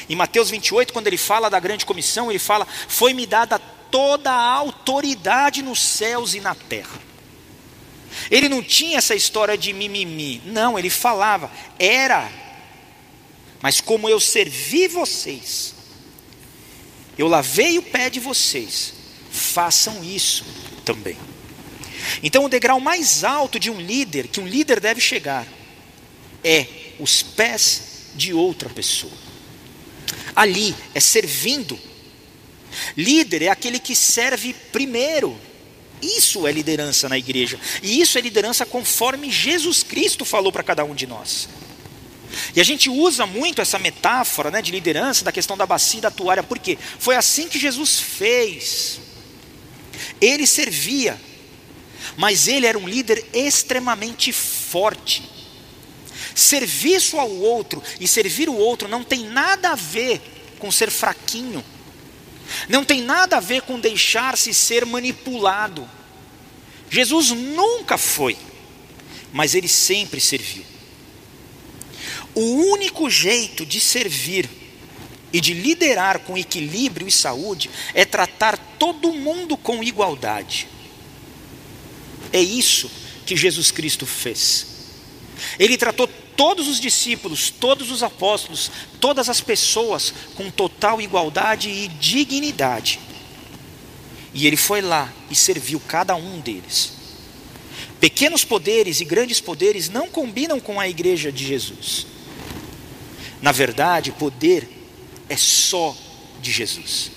Em 0.09 0.17
Mateus 0.17 0.51
28, 0.51 0.93
quando 0.93 1.07
ele 1.07 1.19
fala 1.19 1.51
da 1.51 1.61
grande 1.61 1.85
comissão, 1.85 2.31
ele 2.31 2.39
fala: 2.39 2.67
Foi-me 2.89 3.27
dada 3.27 3.59
toda 3.91 4.31
a 4.31 4.53
autoridade 4.53 5.63
nos 5.63 5.81
céus 5.81 6.35
e 6.35 6.41
na 6.41 6.55
terra. 6.55 7.09
Ele 8.31 8.49
não 8.49 8.63
tinha 8.63 8.99
essa 8.99 9.15
história 9.15 9.57
de 9.57 9.73
mimimi, 9.73 10.43
não, 10.45 10.79
ele 10.79 10.91
falava, 10.91 11.51
era, 11.79 12.31
mas 13.61 13.81
como 13.81 14.09
eu 14.09 14.19
servi 14.19 14.89
vocês, 14.89 15.75
eu 17.17 17.29
lavei 17.29 17.79
o 17.79 17.83
pé 17.83 18.09
de 18.11 18.21
vocês, 18.21 18.95
façam 19.31 20.03
isso 20.03 20.45
também. 20.85 21.17
Então, 22.23 22.45
o 22.45 22.49
degrau 22.49 22.81
mais 22.81 23.25
alto 23.25 23.59
de 23.59 23.71
um 23.71 23.81
líder, 23.81 24.29
que 24.29 24.41
um 24.41 24.47
líder 24.47 24.81
deve 24.81 25.01
chegar, 25.01 25.47
é 26.43 26.67
os 26.99 27.23
pés 27.23 27.83
de 28.15 28.33
outra 28.33 28.69
pessoa. 28.69 29.13
Ali 30.35 30.75
é 30.95 31.01
servindo. 31.01 31.79
Líder 32.97 33.43
é 33.43 33.49
aquele 33.49 33.79
que 33.79 33.95
serve 33.95 34.55
primeiro. 34.73 35.39
Isso 36.01 36.47
é 36.47 36.53
liderança 36.53 37.09
na 37.09 37.19
igreja. 37.19 37.59
E 37.83 38.01
isso 38.01 38.19
é 38.19 38.21
liderança 38.21 38.65
conforme 38.65 39.31
Jesus 39.31 39.83
Cristo 39.83 40.25
falou 40.25 40.53
para 40.53 40.63
cada 40.63 40.85
um 40.85 40.95
de 40.95 41.07
nós. 41.07 41.49
E 42.55 42.61
a 42.61 42.65
gente 42.65 42.89
usa 42.89 43.27
muito 43.27 43.61
essa 43.61 43.79
metáfora 43.79 44.51
né, 44.51 44.63
de 44.63 44.71
liderança, 44.71 45.25
da 45.25 45.33
questão 45.33 45.57
da 45.57 45.67
bacia 45.67 45.99
e 45.99 46.03
da 46.03 46.11
toalha, 46.11 46.43
porque 46.43 46.79
foi 46.99 47.17
assim 47.17 47.49
que 47.49 47.59
Jesus 47.59 47.99
fez. 47.99 49.01
Ele 50.21 50.47
servia, 50.47 51.21
mas 52.17 52.47
ele 52.47 52.67
era 52.67 52.79
um 52.79 52.89
líder 52.89 53.25
extremamente 53.33 54.33
forte. 54.33 55.38
Serviço 56.39 57.19
ao 57.19 57.29
outro 57.29 57.83
e 57.99 58.07
servir 58.07 58.49
o 58.49 58.55
outro 58.55 58.87
não 58.87 59.03
tem 59.03 59.25
nada 59.25 59.71
a 59.71 59.75
ver 59.75 60.21
com 60.57 60.71
ser 60.71 60.89
fraquinho, 60.89 61.65
não 62.69 62.85
tem 62.85 63.03
nada 63.03 63.39
a 63.39 63.41
ver 63.41 63.63
com 63.63 63.81
deixar-se 63.81 64.55
ser 64.55 64.87
manipulado. 64.87 65.91
Jesus 66.89 67.31
nunca 67.31 67.99
foi, 67.99 68.39
mas 69.33 69.57
ele 69.57 69.67
sempre 69.67 70.21
serviu. 70.21 70.65
O 72.37 72.71
único 72.71 73.11
jeito 73.11 73.67
de 73.67 73.81
servir 73.81 74.49
e 75.33 75.41
de 75.41 75.53
liderar 75.53 76.21
com 76.21 76.39
equilíbrio 76.39 77.09
e 77.09 77.11
saúde 77.11 77.69
é 77.93 78.05
tratar 78.05 78.57
todo 78.79 79.13
mundo 79.13 79.57
com 79.57 79.83
igualdade. 79.83 80.69
É 82.33 82.41
isso 82.41 82.89
que 83.27 83.37
Jesus 83.37 83.73
Cristo 83.73 84.07
fez. 84.07 84.69
Ele 85.59 85.77
tratou 85.77 86.09
todos 86.39 86.69
os 86.69 86.79
discípulos, 86.79 87.51
todos 87.51 87.91
os 87.91 88.01
apóstolos, 88.01 88.71
todas 89.01 89.29
as 89.29 89.41
pessoas 89.41 90.15
com 90.37 90.49
total 90.53 91.01
igualdade 91.01 91.69
e 91.69 91.89
dignidade. 91.89 93.01
E 94.33 94.47
ele 94.47 94.57
foi 94.57 94.81
lá 94.81 95.13
e 95.29 95.35
serviu 95.35 95.81
cada 95.81 96.15
um 96.15 96.39
deles. 96.39 96.93
Pequenos 97.99 98.45
poderes 98.45 99.01
e 99.01 99.05
grandes 99.05 99.41
poderes 99.41 99.89
não 99.89 100.07
combinam 100.07 100.61
com 100.61 100.79
a 100.79 100.89
igreja 100.89 101.33
de 101.33 101.45
Jesus. 101.45 102.07
Na 103.43 103.51
verdade, 103.51 104.13
poder 104.13 104.69
é 105.29 105.37
só 105.37 105.97
de 106.41 106.53
Jesus. 106.53 107.11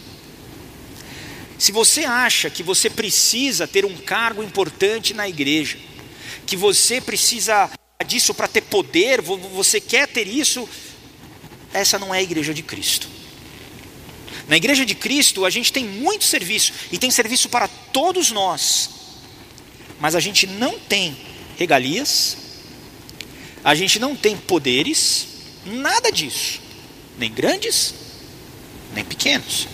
Se 1.59 1.71
você 1.71 2.05
acha 2.05 2.49
que 2.49 2.63
você 2.63 2.89
precisa 2.89 3.67
ter 3.67 3.85
um 3.85 3.97
cargo 3.97 4.41
importante 4.41 5.13
na 5.13 5.29
igreja, 5.29 5.77
que 6.47 6.57
você 6.57 6.99
precisa 6.99 7.69
disso 8.11 8.33
para 8.33 8.47
ter 8.47 8.61
poder, 8.61 9.21
você 9.21 9.79
quer 9.79 10.07
ter 10.07 10.27
isso, 10.27 10.67
essa 11.73 11.97
não 11.97 12.13
é 12.13 12.19
a 12.19 12.21
igreja 12.21 12.53
de 12.53 12.61
Cristo. 12.61 13.07
Na 14.47 14.57
igreja 14.57 14.85
de 14.85 14.93
Cristo, 14.93 15.45
a 15.45 15.49
gente 15.49 15.71
tem 15.71 15.85
muito 15.85 16.25
serviço 16.25 16.73
e 16.91 16.97
tem 16.97 17.09
serviço 17.09 17.47
para 17.47 17.67
todos 17.67 18.31
nós, 18.31 18.89
mas 19.99 20.13
a 20.13 20.19
gente 20.19 20.45
não 20.45 20.77
tem 20.77 21.15
regalias, 21.57 22.37
a 23.63 23.73
gente 23.73 23.97
não 23.97 24.15
tem 24.15 24.35
poderes, 24.35 25.27
nada 25.65 26.11
disso, 26.11 26.59
nem 27.17 27.31
grandes, 27.31 27.93
nem 28.93 29.05
pequenos. 29.05 29.67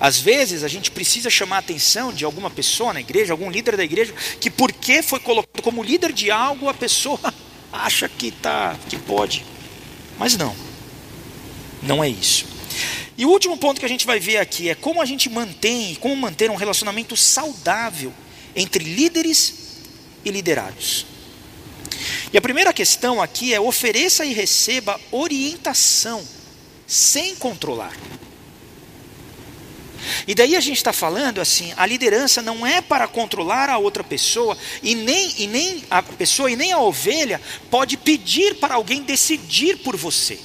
Às 0.00 0.18
vezes 0.18 0.62
a 0.62 0.68
gente 0.68 0.90
precisa 0.90 1.30
chamar 1.30 1.56
a 1.56 1.58
atenção 1.60 2.12
de 2.12 2.24
alguma 2.24 2.50
pessoa 2.50 2.92
na 2.92 3.00
igreja, 3.00 3.32
algum 3.32 3.50
líder 3.50 3.76
da 3.76 3.84
igreja, 3.84 4.14
que 4.40 4.50
porque 4.50 5.02
foi 5.02 5.20
colocado 5.20 5.62
como 5.62 5.82
líder 5.82 6.12
de 6.12 6.30
algo, 6.30 6.68
a 6.68 6.74
pessoa 6.74 7.20
acha 7.72 8.08
que 8.08 8.30
tá, 8.30 8.76
que 8.88 8.96
pode. 8.96 9.44
Mas 10.18 10.36
não. 10.36 10.54
Não 11.82 12.02
é 12.02 12.08
isso. 12.08 12.46
E 13.16 13.24
o 13.24 13.28
último 13.28 13.56
ponto 13.56 13.78
que 13.78 13.86
a 13.86 13.88
gente 13.88 14.06
vai 14.06 14.18
ver 14.18 14.38
aqui 14.38 14.68
é 14.68 14.74
como 14.74 15.00
a 15.00 15.04
gente 15.04 15.28
mantém, 15.28 15.94
como 15.96 16.16
manter 16.16 16.50
um 16.50 16.56
relacionamento 16.56 17.16
saudável 17.16 18.12
entre 18.56 18.82
líderes 18.82 19.54
e 20.24 20.30
liderados. 20.30 21.06
E 22.32 22.38
a 22.38 22.42
primeira 22.42 22.72
questão 22.72 23.22
aqui 23.22 23.54
é 23.54 23.60
ofereça 23.60 24.24
e 24.24 24.32
receba 24.32 25.00
orientação 25.12 26.26
sem 26.86 27.36
controlar. 27.36 27.96
E 30.26 30.34
daí 30.34 30.56
a 30.56 30.60
gente 30.60 30.76
está 30.76 30.92
falando 30.92 31.40
assim, 31.40 31.72
a 31.76 31.86
liderança 31.86 32.42
não 32.42 32.66
é 32.66 32.80
para 32.80 33.06
controlar 33.06 33.70
a 33.70 33.78
outra 33.78 34.04
pessoa, 34.04 34.56
e 34.82 34.94
nem, 34.94 35.34
e 35.38 35.46
nem 35.46 35.84
a 35.90 36.02
pessoa 36.02 36.50
e 36.50 36.56
nem 36.56 36.72
a 36.72 36.78
ovelha 36.78 37.40
pode 37.70 37.96
pedir 37.96 38.56
para 38.56 38.74
alguém 38.74 39.02
decidir 39.02 39.78
por 39.78 39.96
você. 39.96 40.38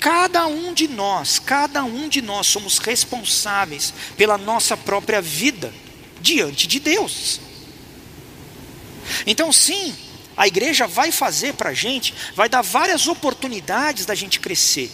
Cada 0.00 0.46
um 0.46 0.74
de 0.74 0.86
nós, 0.88 1.38
cada 1.38 1.82
um 1.84 2.08
de 2.08 2.20
nós 2.20 2.46
somos 2.46 2.78
responsáveis 2.78 3.94
pela 4.16 4.36
nossa 4.36 4.76
própria 4.76 5.22
vida 5.22 5.72
diante 6.20 6.66
de 6.66 6.78
Deus. 6.78 7.40
Então, 9.26 9.52
sim, 9.52 9.94
a 10.36 10.46
igreja 10.46 10.86
vai 10.86 11.10
fazer 11.10 11.54
para 11.54 11.70
a 11.70 11.74
gente, 11.74 12.14
vai 12.34 12.48
dar 12.48 12.62
várias 12.62 13.06
oportunidades 13.06 14.06
da 14.06 14.14
gente 14.14 14.40
crescer 14.40 14.90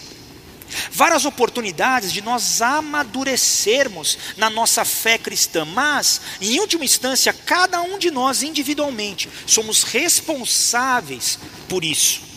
várias 0.91 1.25
oportunidades 1.25 2.13
de 2.13 2.21
nós 2.21 2.61
amadurecermos 2.61 4.19
na 4.37 4.51
nossa 4.51 4.85
fé 4.85 5.19
cristã, 5.19 5.65
mas, 5.65 6.21
em 6.41 6.61
última 6.61 6.85
instância, 6.85 7.33
cada 7.33 7.81
um 7.83 7.99
de 7.99 8.11
nós 8.11 8.43
individualmente 8.43 9.29
somos 9.47 9.83
responsáveis 9.83 11.39
por 11.69 11.85
isso. 11.85 12.29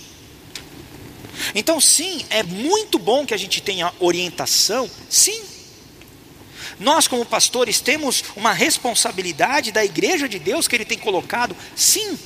Então, 1.56 1.82
sim, 1.82 2.26
é 2.30 2.44
muito 2.44 3.00
bom 3.00 3.26
que 3.26 3.34
a 3.34 3.38
gente 3.38 3.62
tenha 3.62 3.94
orientação, 4.00 4.90
sim. 5.10 5.42
Nós, 6.80 7.08
como 7.08 7.26
pastores, 7.26 7.80
temos 7.80 8.24
uma 8.36 8.54
responsabilidade 8.54 9.72
da 9.72 9.86
igreja 9.86 10.28
de 10.28 10.40
Deus 10.40 10.68
que 10.68 10.76
Ele 10.76 10.86
tem 10.86 10.98
colocado, 10.98 11.56
sim. 11.76 12.18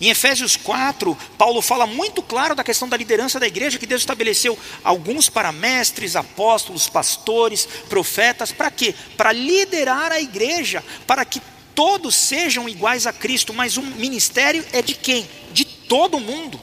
Em 0.00 0.08
Efésios 0.10 0.56
4, 0.56 1.16
Paulo 1.36 1.60
fala 1.60 1.86
muito 1.86 2.22
claro 2.22 2.54
da 2.54 2.64
questão 2.64 2.88
da 2.88 2.96
liderança 2.96 3.40
da 3.40 3.46
igreja, 3.46 3.78
que 3.78 3.86
Deus 3.86 4.02
estabeleceu 4.02 4.58
alguns 4.84 5.28
para 5.28 5.52
mestres, 5.52 6.16
apóstolos, 6.16 6.88
pastores, 6.88 7.66
profetas, 7.88 8.52
para 8.52 8.70
quê? 8.70 8.94
Para 9.16 9.32
liderar 9.32 10.12
a 10.12 10.20
igreja, 10.20 10.84
para 11.06 11.24
que 11.24 11.40
todos 11.74 12.14
sejam 12.14 12.68
iguais 12.68 13.06
a 13.06 13.12
Cristo, 13.12 13.54
mas 13.54 13.76
o 13.76 13.82
ministério 13.82 14.64
é 14.72 14.82
de 14.82 14.94
quem? 14.94 15.28
De 15.52 15.64
todo 15.64 16.20
mundo. 16.20 16.60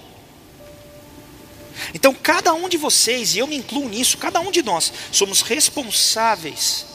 Então, 1.93 2.13
cada 2.13 2.53
um 2.53 2.69
de 2.69 2.77
vocês, 2.77 3.35
e 3.35 3.39
eu 3.39 3.47
me 3.47 3.57
incluo 3.57 3.89
nisso, 3.89 4.17
cada 4.17 4.39
um 4.39 4.51
de 4.51 4.61
nós, 4.61 4.93
somos 5.11 5.41
responsáveis 5.41 6.85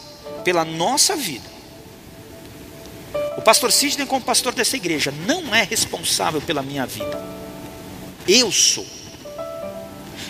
pela 0.45 0.65
nossa 0.65 1.17
vida 1.17 1.50
o 3.37 3.43
pastor 3.43 3.73
Sidney, 3.73 4.07
como 4.07 4.25
pastor 4.25 4.55
dessa 4.55 4.77
igreja, 4.77 5.13
não 5.27 5.55
é 5.55 5.63
responsável 5.63 6.41
pela 6.41 6.63
minha 6.63 6.87
vida. 6.87 7.23
Eu 8.29 8.53
sou. 8.53 8.87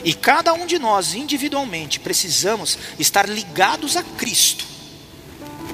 E 0.04 0.14
cada 0.14 0.52
um 0.54 0.66
de 0.66 0.78
nós, 0.78 1.14
individualmente, 1.14 2.00
precisamos 2.00 2.78
estar 2.98 3.28
ligados 3.28 3.96
a 3.96 4.02
Cristo 4.02 4.64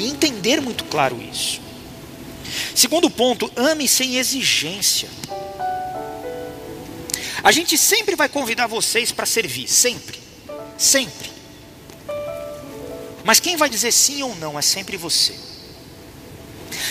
e 0.01 0.07
entender 0.07 0.61
muito 0.61 0.85
claro 0.85 1.21
isso. 1.23 1.61
Segundo 2.75 3.09
ponto, 3.11 3.51
ame 3.57 3.87
sem 3.87 4.17
exigência. 4.17 5.09
A 7.43 7.53
gente 7.53 7.79
sempre 7.79 8.17
vai 8.17 8.29
convidar 8.29 8.67
vocês 8.67 9.13
para 9.13 9.27
servir, 9.27 9.69
sempre, 9.69 10.19
sempre. 10.77 11.31
Mas 13.25 13.41
quem 13.41 13.57
vai 13.57 13.69
dizer 13.69 13.93
sim 13.93 14.23
ou 14.23 14.35
não 14.37 14.59
é 14.59 14.63
sempre 14.63 14.97
você. 14.97 15.35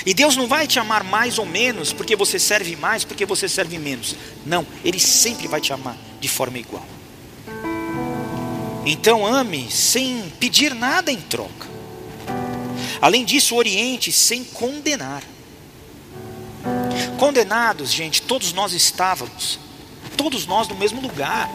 E 0.05 0.13
Deus 0.13 0.35
não 0.35 0.47
vai 0.47 0.67
te 0.67 0.77
amar 0.77 1.03
mais 1.03 1.39
ou 1.39 1.45
menos 1.45 1.91
porque 1.91 2.15
você 2.15 2.37
serve 2.37 2.75
mais, 2.75 3.03
porque 3.03 3.25
você 3.25 3.49
serve 3.49 3.79
menos. 3.79 4.15
Não, 4.45 4.65
Ele 4.83 4.99
sempre 4.99 5.47
vai 5.47 5.59
te 5.59 5.73
amar 5.73 5.97
de 6.19 6.27
forma 6.27 6.59
igual. 6.59 6.85
Então 8.85 9.25
ame 9.25 9.69
sem 9.71 10.31
pedir 10.39 10.75
nada 10.75 11.11
em 11.11 11.19
troca. 11.19 11.67
Além 13.01 13.25
disso, 13.25 13.55
oriente 13.55 14.11
sem 14.11 14.43
condenar. 14.43 15.23
Condenados, 17.17 17.91
gente, 17.91 18.21
todos 18.21 18.53
nós 18.53 18.73
estávamos, 18.73 19.59
todos 20.15 20.45
nós 20.45 20.67
no 20.67 20.75
mesmo 20.75 21.01
lugar. 21.01 21.49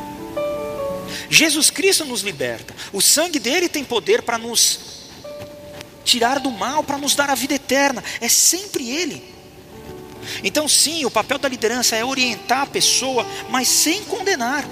Jesus 1.28 1.70
Cristo 1.70 2.04
nos 2.04 2.22
liberta, 2.22 2.74
o 2.92 3.00
sangue 3.00 3.38
dele 3.38 3.68
tem 3.68 3.84
poder 3.84 4.22
para 4.22 4.38
nos 4.38 4.89
tirar 6.10 6.40
do 6.40 6.50
mal 6.50 6.82
para 6.82 6.98
nos 6.98 7.14
dar 7.14 7.30
a 7.30 7.36
vida 7.36 7.54
eterna. 7.54 8.02
É 8.20 8.28
sempre 8.28 8.90
Ele. 8.90 9.22
Então, 10.42 10.68
sim, 10.68 11.04
o 11.04 11.10
papel 11.10 11.38
da 11.38 11.48
liderança 11.48 11.94
é 11.94 12.04
orientar 12.04 12.62
a 12.62 12.66
pessoa, 12.66 13.24
mas 13.48 13.68
sem 13.68 14.02
condenar. 14.04 14.68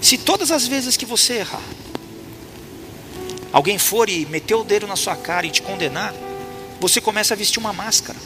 Se 0.00 0.16
todas 0.16 0.50
as 0.50 0.66
vezes 0.66 0.96
que 0.96 1.04
você 1.04 1.34
errar, 1.34 1.62
alguém 3.52 3.78
for 3.78 4.08
e 4.08 4.24
meter 4.26 4.54
o 4.54 4.64
dedo 4.64 4.86
na 4.86 4.96
sua 4.96 5.16
cara 5.16 5.46
e 5.46 5.50
te 5.50 5.60
condenar, 5.60 6.14
você 6.80 7.00
começa 7.00 7.34
a 7.34 7.36
vestir 7.36 7.58
uma 7.58 7.72
máscara. 7.72 8.18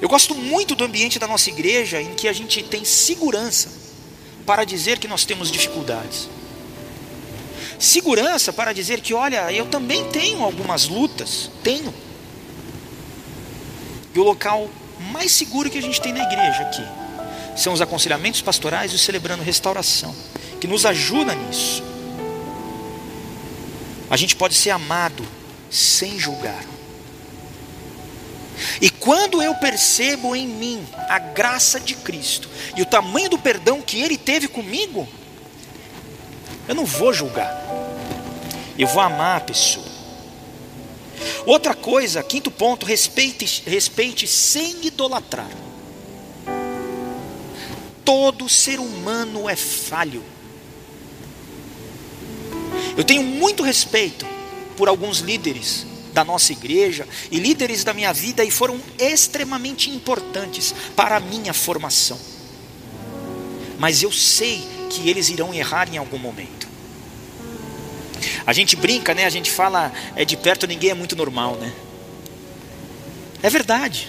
Eu 0.00 0.08
gosto 0.08 0.34
muito 0.34 0.74
do 0.74 0.84
ambiente 0.84 1.18
da 1.18 1.26
nossa 1.26 1.48
igreja 1.48 2.00
em 2.00 2.14
que 2.14 2.28
a 2.28 2.32
gente 2.32 2.62
tem 2.62 2.84
segurança 2.84 3.70
para 4.44 4.64
dizer 4.64 4.98
que 4.98 5.08
nós 5.08 5.24
temos 5.24 5.50
dificuldades 5.50 6.28
segurança 7.78 8.52
para 8.52 8.72
dizer 8.72 9.00
que, 9.00 9.14
olha, 9.14 9.52
eu 9.52 9.66
também 9.66 10.04
tenho 10.10 10.42
algumas 10.42 10.86
lutas, 10.86 11.50
tenho. 11.62 11.92
E 14.14 14.18
o 14.18 14.22
local 14.22 14.68
mais 15.10 15.32
seguro 15.32 15.70
que 15.70 15.78
a 15.78 15.82
gente 15.82 16.00
tem 16.00 16.12
na 16.12 16.22
igreja 16.22 16.62
aqui 16.62 16.84
são 17.56 17.72
os 17.72 17.80
aconselhamentos 17.80 18.40
pastorais 18.40 18.92
e 18.92 18.96
o 18.96 18.98
celebrando 18.98 19.42
restauração, 19.42 20.14
que 20.60 20.66
nos 20.66 20.86
ajuda 20.86 21.34
nisso. 21.34 21.82
a 24.08 24.16
gente 24.16 24.36
pode 24.36 24.54
ser 24.54 24.68
amado 24.68 25.26
sem 25.70 26.18
julgar. 26.18 26.62
E 28.78 28.90
quando 28.90 29.42
eu 29.42 29.54
percebo 29.54 30.36
em 30.36 30.46
mim 30.46 30.86
a 31.08 31.18
graça 31.18 31.80
de 31.80 31.94
Cristo 31.94 32.46
e 32.76 32.82
o 32.82 32.86
tamanho 32.86 33.30
do 33.30 33.38
perdão 33.38 33.80
que 33.80 34.00
Ele 34.00 34.18
teve 34.18 34.48
comigo, 34.48 35.08
eu 36.68 36.74
não 36.74 36.84
vou 36.84 37.12
julgar, 37.12 37.61
eu 38.78 38.86
vou 38.86 39.00
amar 39.00 39.38
a 39.38 39.44
pessoa. 39.44 39.86
Outra 41.46 41.74
coisa, 41.74 42.22
quinto 42.22 42.50
ponto, 42.50 42.86
respeite, 42.86 43.62
respeite 43.66 44.26
sem 44.26 44.86
idolatrar. 44.86 45.50
Todo 48.04 48.48
ser 48.48 48.78
humano 48.80 49.48
é 49.48 49.56
falho. 49.56 50.22
Eu 52.96 53.04
tenho 53.04 53.22
muito 53.22 53.62
respeito 53.62 54.26
por 54.76 54.88
alguns 54.88 55.18
líderes 55.18 55.86
da 56.12 56.24
nossa 56.24 56.52
igreja 56.52 57.08
e 57.30 57.38
líderes 57.38 57.84
da 57.84 57.94
minha 57.94 58.12
vida 58.12 58.44
e 58.44 58.50
foram 58.50 58.80
extremamente 58.98 59.90
importantes 59.90 60.74
para 60.94 61.16
a 61.16 61.20
minha 61.20 61.54
formação. 61.54 62.18
Mas 63.78 64.02
eu 64.02 64.12
sei 64.12 64.62
que 64.90 65.08
eles 65.08 65.28
irão 65.28 65.54
errar 65.54 65.92
em 65.92 65.96
algum 65.96 66.18
momento. 66.18 66.68
A 68.46 68.52
gente 68.52 68.76
brinca, 68.76 69.14
né? 69.14 69.24
A 69.24 69.30
gente 69.30 69.50
fala 69.50 69.92
é 70.16 70.24
de 70.24 70.36
perto 70.36 70.66
ninguém 70.66 70.90
é 70.90 70.94
muito 70.94 71.16
normal, 71.16 71.56
né? 71.56 71.72
É 73.42 73.50
verdade. 73.50 74.08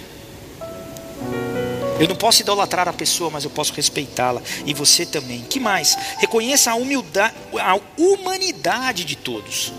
Eu 2.00 2.08
não 2.08 2.16
posso 2.16 2.42
idolatrar 2.42 2.88
a 2.88 2.94
pessoa, 2.94 3.30
mas 3.30 3.44
eu 3.44 3.50
posso 3.50 3.74
respeitá-la. 3.74 4.42
E 4.66 4.74
você 4.74 5.06
também. 5.06 5.42
Que 5.42 5.60
mais? 5.60 5.96
Reconheça 6.18 6.72
a 6.72 6.76
humildade, 6.76 7.36
a 7.60 7.80
humanidade 7.98 9.04
de 9.06 9.16
todos. 9.16 9.72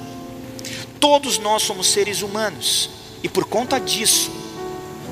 Todos 1.00 1.38
nós 1.38 1.62
somos 1.62 1.88
seres 1.88 2.22
humanos. 2.22 2.90
E 3.22 3.28
por 3.28 3.44
conta 3.44 3.78
disso, 3.78 4.30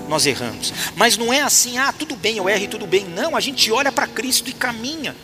nós 0.08 0.26
erramos. 0.26 0.72
Mas 0.96 1.16
não 1.16 1.32
é 1.32 1.40
assim, 1.40 1.78
ah, 1.78 1.92
tudo 1.92 2.16
bem, 2.16 2.36
eu 2.36 2.48
erro 2.48 2.64
e 2.64 2.68
tudo 2.68 2.86
bem. 2.86 3.04
Não, 3.04 3.36
a 3.36 3.40
gente 3.40 3.70
olha 3.72 3.90
para 3.90 4.06
Cristo 4.06 4.48
e 4.48 4.52
caminha. 4.52 5.16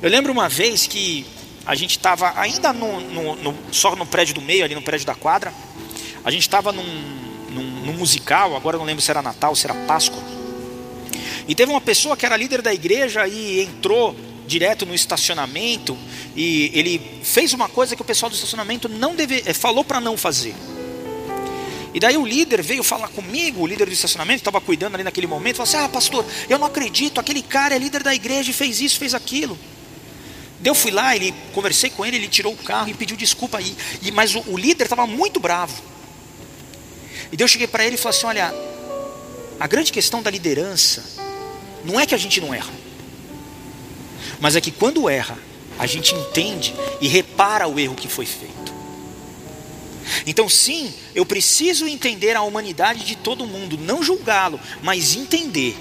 Eu 0.00 0.10
lembro 0.10 0.32
uma 0.32 0.48
vez 0.48 0.86
que 0.86 1.26
a 1.64 1.74
gente 1.74 1.92
estava 1.92 2.32
ainda 2.36 2.72
no, 2.72 3.00
no, 3.00 3.36
no, 3.36 3.54
só 3.70 3.94
no 3.94 4.04
prédio 4.04 4.34
do 4.34 4.40
meio, 4.40 4.64
ali 4.64 4.74
no 4.74 4.82
prédio 4.82 5.06
da 5.06 5.14
quadra. 5.14 5.52
A 6.24 6.30
gente 6.30 6.42
estava 6.42 6.72
num, 6.72 6.84
num, 7.50 7.62
num, 7.84 7.92
musical, 7.92 8.56
agora 8.56 8.78
não 8.78 8.84
lembro 8.84 9.02
se 9.02 9.10
era 9.10 9.22
Natal, 9.22 9.54
se 9.54 9.66
era 9.66 9.74
Páscoa. 9.86 10.22
E 11.46 11.54
teve 11.54 11.70
uma 11.70 11.80
pessoa 11.80 12.16
que 12.16 12.26
era 12.26 12.36
líder 12.36 12.62
da 12.62 12.72
igreja 12.72 13.26
e 13.26 13.62
entrou 13.62 14.14
direto 14.46 14.84
no 14.84 14.94
estacionamento 14.94 15.96
e 16.34 16.70
ele 16.74 17.00
fez 17.22 17.52
uma 17.52 17.68
coisa 17.68 17.94
que 17.94 18.02
o 18.02 18.04
pessoal 18.04 18.28
do 18.28 18.34
estacionamento 18.34 18.88
não 18.88 19.14
deve, 19.14 19.42
eh, 19.46 19.54
falou 19.54 19.84
para 19.84 20.00
não 20.00 20.16
fazer. 20.16 20.54
E 21.94 22.00
daí 22.00 22.16
o 22.16 22.24
líder 22.24 22.62
veio 22.62 22.82
falar 22.82 23.08
comigo, 23.08 23.62
o 23.62 23.66
líder 23.66 23.86
do 23.86 23.92
estacionamento, 23.92 24.40
estava 24.40 24.60
cuidando 24.60 24.94
ali 24.94 25.04
naquele 25.04 25.26
momento, 25.26 25.56
falou 25.56 25.68
assim: 25.68 25.76
Ah, 25.76 25.88
pastor, 25.88 26.24
eu 26.48 26.58
não 26.58 26.66
acredito, 26.66 27.20
aquele 27.20 27.42
cara 27.42 27.74
é 27.74 27.78
líder 27.78 28.02
da 28.02 28.14
igreja 28.14 28.50
e 28.50 28.54
fez 28.54 28.80
isso, 28.80 28.98
fez 28.98 29.14
aquilo. 29.14 29.58
Eu 30.64 30.74
fui 30.74 30.90
lá, 30.90 31.16
ele 31.16 31.34
conversei 31.52 31.90
com 31.90 32.06
ele, 32.06 32.16
ele 32.16 32.28
tirou 32.28 32.52
o 32.52 32.56
carro 32.56 32.88
e 32.88 32.94
pediu 32.94 33.16
desculpa 33.16 33.58
aí. 33.58 33.76
E, 34.00 34.12
mas 34.12 34.34
o, 34.34 34.40
o 34.46 34.56
líder 34.56 34.84
estava 34.84 35.06
muito 35.06 35.40
bravo. 35.40 35.82
E 37.32 37.40
eu 37.40 37.48
cheguei 37.48 37.66
para 37.66 37.84
ele 37.84 37.96
e 37.96 37.98
falei 37.98 38.16
assim: 38.16 38.26
olha, 38.26 38.54
a 39.58 39.66
grande 39.66 39.92
questão 39.92 40.22
da 40.22 40.30
liderança 40.30 41.04
não 41.84 41.98
é 41.98 42.06
que 42.06 42.14
a 42.14 42.18
gente 42.18 42.40
não 42.40 42.54
erra, 42.54 42.72
mas 44.40 44.54
é 44.54 44.60
que 44.60 44.70
quando 44.70 45.08
erra, 45.08 45.36
a 45.78 45.86
gente 45.86 46.14
entende 46.14 46.74
e 47.00 47.08
repara 47.08 47.66
o 47.66 47.78
erro 47.78 47.94
que 47.94 48.06
foi 48.06 48.26
feito. 48.26 48.72
Então, 50.26 50.48
sim, 50.48 50.92
eu 51.14 51.24
preciso 51.24 51.86
entender 51.86 52.36
a 52.36 52.42
humanidade 52.42 53.04
de 53.04 53.16
todo 53.16 53.46
mundo, 53.46 53.78
não 53.78 54.02
julgá-lo, 54.02 54.60
mas 54.82 55.14
entender 55.16 55.76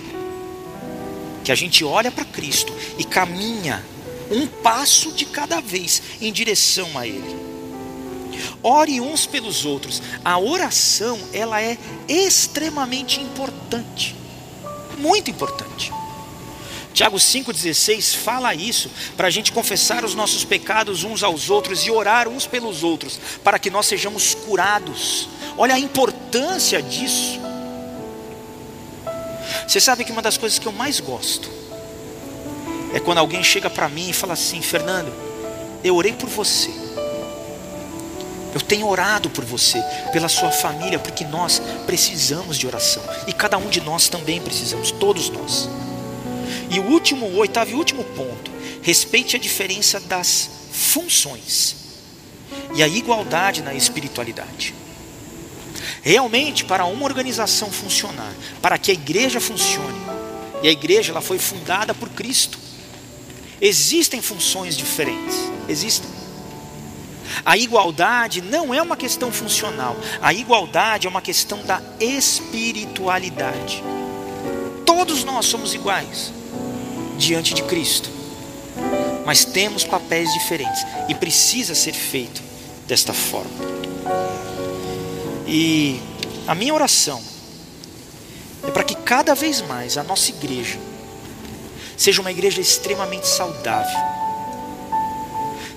que 1.43 1.51
a 1.51 1.55
gente 1.55 1.83
olha 1.83 2.11
para 2.11 2.25
Cristo 2.25 2.73
e 2.97 3.03
caminha 3.03 3.83
um 4.31 4.47
passo 4.47 5.11
de 5.11 5.25
cada 5.25 5.59
vez 5.59 6.01
em 6.21 6.31
direção 6.31 6.97
a 6.97 7.05
Ele. 7.05 7.41
Ore 8.63 9.01
uns 9.01 9.25
pelos 9.25 9.65
outros. 9.65 10.01
A 10.23 10.39
oração, 10.39 11.19
ela 11.33 11.61
é 11.61 11.77
extremamente 12.07 13.19
importante. 13.19 14.15
Muito 14.97 15.29
importante. 15.29 15.91
Tiago 16.93 17.17
5,16 17.17 18.15
fala 18.17 18.53
isso, 18.53 18.91
para 19.15 19.27
a 19.27 19.31
gente 19.31 19.51
confessar 19.51 20.03
os 20.03 20.13
nossos 20.13 20.43
pecados 20.43 21.03
uns 21.03 21.23
aos 21.23 21.49
outros 21.49 21.85
e 21.85 21.91
orar 21.91 22.27
uns 22.27 22.45
pelos 22.45 22.83
outros, 22.83 23.19
para 23.43 23.57
que 23.57 23.69
nós 23.69 23.85
sejamos 23.85 24.33
curados. 24.33 25.27
Olha 25.57 25.75
a 25.75 25.79
importância 25.79 26.81
disso. 26.81 27.39
Você 29.67 29.79
sabe 29.79 30.03
que 30.03 30.11
uma 30.11 30.21
das 30.21 30.37
coisas 30.37 30.59
que 30.59 30.67
eu 30.67 30.71
mais 30.71 30.99
gosto 30.99 31.60
é 32.93 32.99
quando 32.99 33.19
alguém 33.19 33.43
chega 33.43 33.69
para 33.69 33.89
mim 33.89 34.09
e 34.09 34.13
fala 34.13 34.33
assim: 34.33 34.61
Fernando, 34.61 35.11
eu 35.83 35.95
orei 35.95 36.13
por 36.13 36.29
você. 36.29 36.69
Eu 38.53 38.59
tenho 38.59 38.87
orado 38.87 39.29
por 39.29 39.45
você, 39.45 39.81
pela 40.11 40.27
sua 40.27 40.51
família, 40.51 40.99
porque 40.99 41.23
nós 41.23 41.61
precisamos 41.85 42.57
de 42.57 42.67
oração. 42.67 43.01
E 43.25 43.31
cada 43.31 43.57
um 43.57 43.69
de 43.69 43.79
nós 43.79 44.09
também 44.09 44.41
precisamos, 44.41 44.91
todos 44.91 45.29
nós. 45.29 45.69
E 46.69 46.79
o 46.79 46.83
último, 46.83 47.27
o 47.27 47.37
oitavo 47.37 47.71
e 47.71 47.75
último 47.75 48.03
ponto: 48.03 48.51
respeite 48.81 49.35
a 49.35 49.39
diferença 49.39 49.99
das 49.99 50.49
funções 50.71 51.75
e 52.73 52.83
a 52.83 52.87
igualdade 52.87 53.61
na 53.61 53.73
espiritualidade. 53.73 54.73
Realmente, 56.01 56.65
para 56.65 56.85
uma 56.85 57.05
organização 57.05 57.71
funcionar, 57.71 58.33
para 58.61 58.77
que 58.77 58.91
a 58.91 58.93
igreja 58.93 59.39
funcione, 59.39 59.99
e 60.63 60.67
a 60.67 60.71
igreja 60.71 61.11
ela 61.11 61.21
foi 61.21 61.39
fundada 61.39 61.93
por 61.93 62.09
Cristo. 62.09 62.57
Existem 63.61 64.23
funções 64.23 64.75
diferentes, 64.75 65.37
existem. 65.69 66.09
A 67.45 67.55
igualdade 67.55 68.41
não 68.41 68.73
é 68.73 68.81
uma 68.81 68.97
questão 68.97 69.31
funcional, 69.31 69.95
a 70.19 70.33
igualdade 70.33 71.05
é 71.05 71.09
uma 71.09 71.21
questão 71.21 71.61
da 71.63 71.79
espiritualidade. 71.99 73.83
Todos 74.83 75.23
nós 75.23 75.45
somos 75.45 75.75
iguais 75.75 76.33
diante 77.19 77.53
de 77.53 77.61
Cristo, 77.63 78.09
mas 79.27 79.45
temos 79.45 79.83
papéis 79.83 80.33
diferentes 80.33 80.83
e 81.07 81.13
precisa 81.13 81.75
ser 81.75 81.93
feito 81.93 82.41
desta 82.87 83.13
forma. 83.13 83.51
E 85.45 86.01
a 86.47 86.55
minha 86.55 86.73
oração 86.73 87.21
é 88.63 88.71
para 88.71 88.83
que 88.83 88.95
cada 88.95 89.35
vez 89.35 89.61
mais 89.61 89.97
a 89.97 90.03
nossa 90.03 90.31
igreja 90.31 90.79
seja 92.01 92.19
uma 92.19 92.31
igreja 92.31 92.59
extremamente 92.59 93.27
saudável. 93.27 93.99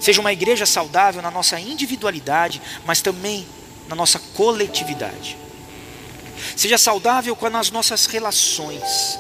Seja 0.01 0.23
uma 0.23 0.33
igreja 0.33 0.65
saudável 0.65 1.21
na 1.21 1.31
nossa 1.31 1.61
individualidade, 1.61 2.63
mas 2.87 3.03
também 3.03 3.47
na 3.87 3.95
nossa 3.95 4.19
coletividade. 4.35 5.37
Seja 6.57 6.79
saudável 6.79 7.37
com 7.37 7.47
as 7.55 7.71
nossas 7.71 8.07
relações. 8.07 9.19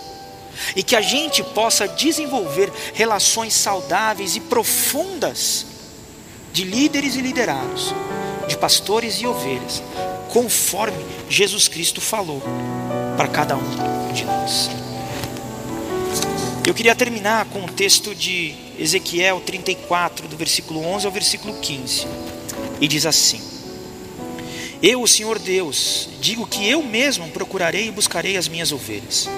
E 0.75 0.83
que 0.83 0.97
a 0.97 1.03
gente 1.03 1.43
possa 1.43 1.87
desenvolver 1.87 2.73
relações 2.95 3.53
saudáveis 3.53 4.35
e 4.35 4.40
profundas 4.40 5.67
de 6.55 6.64
líderes 6.64 7.17
e 7.17 7.21
liderados, 7.21 7.95
de 8.49 8.57
pastores 8.57 9.17
e 9.17 9.27
ovelhas, 9.27 9.83
conforme 10.33 11.05
Jesus 11.29 11.69
Cristo 11.69 12.01
falou 12.01 12.43
para 13.14 13.29
cada 13.29 13.57
um 13.57 14.12
de 14.14 14.25
nós. 14.25 14.84
Eu 16.66 16.72
queria 16.72 16.94
terminar 16.94 17.44
com 17.50 17.62
o 17.62 17.68
texto 17.68 18.14
de 18.14 18.55
Ezequiel 18.79 19.38
34, 19.44 20.27
do 20.27 20.35
versículo 20.35 20.83
11 20.83 21.05
ao 21.05 21.12
versículo 21.12 21.53
15. 21.61 22.07
E 22.81 22.88
diz 22.88 23.05
assim: 23.05 23.38
Eu, 24.83 25.03
o 25.03 25.07
Senhor 25.07 25.38
Deus, 25.38 26.09
digo 26.22 26.46
que 26.46 26.66
eu 26.66 26.83
mesmo 26.83 27.29
procurarei 27.29 27.88
e 27.88 27.90
buscarei 27.90 28.38
as 28.38 28.48
minhas 28.48 28.72
ovelhas. 28.72 29.29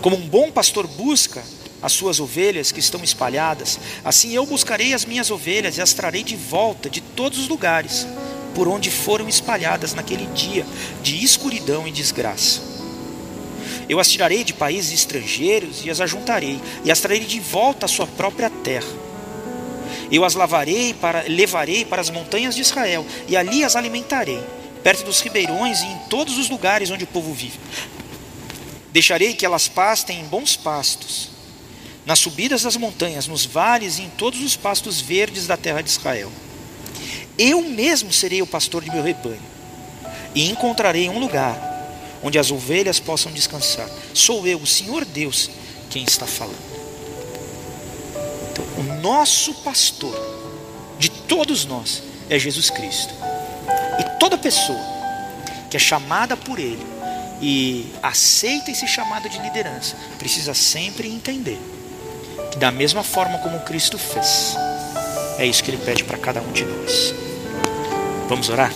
Como 0.00 0.14
um 0.14 0.28
bom 0.28 0.52
pastor 0.52 0.86
busca 0.86 1.42
as 1.82 1.92
suas 1.92 2.20
ovelhas 2.20 2.70
que 2.70 2.78
estão 2.78 3.02
espalhadas, 3.02 3.80
assim 4.04 4.32
eu 4.32 4.46
buscarei 4.46 4.94
as 4.94 5.04
minhas 5.04 5.32
ovelhas 5.32 5.78
e 5.78 5.82
as 5.82 5.94
trarei 5.94 6.22
de 6.22 6.36
volta 6.36 6.88
de 6.88 7.00
todos 7.00 7.40
os 7.40 7.48
lugares 7.48 8.06
por 8.54 8.68
onde 8.68 8.88
foram 8.88 9.28
espalhadas 9.28 9.94
naquele 9.94 10.26
dia 10.26 10.64
de 11.02 11.24
escuridão 11.24 11.88
e 11.88 11.90
desgraça. 11.90 12.77
Eu 13.88 13.98
as 13.98 14.08
tirarei 14.08 14.44
de 14.44 14.52
países 14.52 14.92
estrangeiros 14.92 15.84
e 15.84 15.90
as 15.90 16.00
ajuntarei, 16.00 16.60
e 16.84 16.90
as 16.90 17.00
trarei 17.00 17.20
de 17.20 17.40
volta 17.40 17.86
à 17.86 17.88
sua 17.88 18.06
própria 18.06 18.50
terra. 18.50 19.08
Eu 20.10 20.24
as 20.24 20.34
lavarei 20.34 20.92
para, 20.92 21.24
levarei 21.26 21.84
para 21.84 22.00
as 22.00 22.10
montanhas 22.10 22.54
de 22.54 22.60
Israel, 22.60 23.06
e 23.26 23.36
ali 23.36 23.64
as 23.64 23.76
alimentarei, 23.76 24.42
perto 24.82 25.04
dos 25.04 25.20
ribeirões 25.20 25.80
e 25.80 25.86
em 25.86 25.98
todos 26.10 26.36
os 26.36 26.50
lugares 26.50 26.90
onde 26.90 27.04
o 27.04 27.08
povo 27.08 27.32
vive. 27.32 27.58
Deixarei 28.92 29.32
que 29.32 29.46
elas 29.46 29.68
pastem 29.68 30.20
em 30.20 30.24
bons 30.24 30.56
pastos, 30.56 31.30
nas 32.04 32.18
subidas 32.18 32.62
das 32.62 32.76
montanhas, 32.76 33.26
nos 33.26 33.44
vales 33.44 33.98
e 33.98 34.02
em 34.02 34.10
todos 34.10 34.40
os 34.42 34.56
pastos 34.56 35.00
verdes 35.00 35.46
da 35.46 35.56
terra 35.56 35.82
de 35.82 35.90
Israel. 35.90 36.30
Eu 37.38 37.62
mesmo 37.62 38.12
serei 38.12 38.42
o 38.42 38.46
pastor 38.46 38.82
de 38.82 38.90
meu 38.90 39.02
rebanho, 39.02 39.40
e 40.34 40.50
encontrarei 40.50 41.08
um 41.08 41.18
lugar 41.18 41.67
onde 42.22 42.38
as 42.38 42.50
ovelhas 42.50 42.98
possam 42.98 43.32
descansar. 43.32 43.88
Sou 44.14 44.46
eu, 44.46 44.58
o 44.58 44.66
Senhor 44.66 45.04
Deus, 45.04 45.50
quem 45.90 46.04
está 46.04 46.26
falando. 46.26 46.56
Então, 48.52 48.64
o 48.78 49.00
nosso 49.00 49.54
pastor, 49.54 50.14
de 50.98 51.10
todos 51.10 51.64
nós, 51.64 52.02
é 52.28 52.38
Jesus 52.38 52.70
Cristo. 52.70 53.14
E 53.98 54.18
toda 54.18 54.36
pessoa 54.36 54.80
que 55.70 55.76
é 55.76 55.80
chamada 55.80 56.36
por 56.36 56.58
Ele 56.58 56.84
e 57.40 57.92
aceita 58.02 58.70
esse 58.70 58.86
chamado 58.86 59.28
de 59.28 59.38
liderança, 59.38 59.96
precisa 60.18 60.54
sempre 60.54 61.08
entender 61.08 61.58
que, 62.50 62.58
da 62.58 62.72
mesma 62.72 63.04
forma 63.04 63.38
como 63.38 63.60
Cristo 63.60 63.96
fez, 63.98 64.56
é 65.38 65.46
isso 65.46 65.62
que 65.62 65.70
Ele 65.70 65.78
pede 65.78 66.04
para 66.04 66.18
cada 66.18 66.40
um 66.40 66.52
de 66.52 66.64
nós. 66.64 67.14
Vamos 68.28 68.48
orar? 68.48 68.72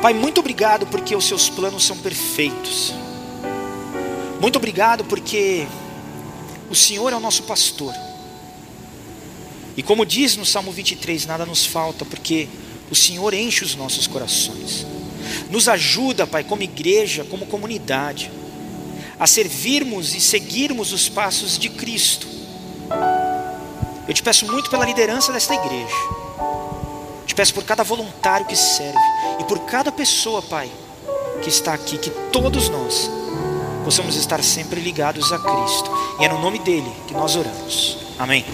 Pai, 0.00 0.14
muito 0.14 0.38
obrigado 0.38 0.86
porque 0.86 1.16
os 1.16 1.24
seus 1.24 1.48
planos 1.48 1.84
são 1.84 1.96
perfeitos. 1.96 2.94
Muito 4.40 4.54
obrigado 4.54 5.04
porque 5.04 5.66
o 6.70 6.74
Senhor 6.74 7.12
é 7.12 7.16
o 7.16 7.20
nosso 7.20 7.42
pastor. 7.42 7.92
E 9.76 9.82
como 9.82 10.06
diz 10.06 10.36
no 10.36 10.46
Salmo 10.46 10.70
23, 10.70 11.26
nada 11.26 11.44
nos 11.44 11.66
falta, 11.66 12.04
porque 12.04 12.48
o 12.88 12.94
Senhor 12.94 13.34
enche 13.34 13.64
os 13.64 13.74
nossos 13.74 14.06
corações. 14.06 14.86
Nos 15.50 15.68
ajuda, 15.68 16.28
Pai, 16.28 16.44
como 16.44 16.62
igreja, 16.62 17.24
como 17.24 17.46
comunidade, 17.46 18.30
a 19.18 19.26
servirmos 19.26 20.14
e 20.14 20.20
seguirmos 20.20 20.92
os 20.92 21.08
passos 21.08 21.58
de 21.58 21.68
Cristo. 21.68 22.28
Eu 24.06 24.14
te 24.14 24.22
peço 24.22 24.46
muito 24.46 24.70
pela 24.70 24.86
liderança 24.86 25.32
desta 25.32 25.54
igreja. 25.54 26.17
Peço 27.38 27.54
por 27.54 27.62
cada 27.62 27.84
voluntário 27.84 28.44
que 28.46 28.56
serve 28.56 28.98
e 29.38 29.44
por 29.44 29.60
cada 29.60 29.92
pessoa, 29.92 30.42
Pai, 30.42 30.68
que 31.40 31.48
está 31.48 31.72
aqui, 31.72 31.96
que 31.96 32.10
todos 32.32 32.68
nós 32.68 33.08
possamos 33.84 34.16
estar 34.16 34.42
sempre 34.42 34.80
ligados 34.80 35.32
a 35.32 35.38
Cristo. 35.38 35.88
E 36.18 36.24
é 36.24 36.28
no 36.28 36.40
nome 36.40 36.58
dele 36.58 36.92
que 37.06 37.14
nós 37.14 37.36
oramos. 37.36 37.96
Amém. 38.18 38.44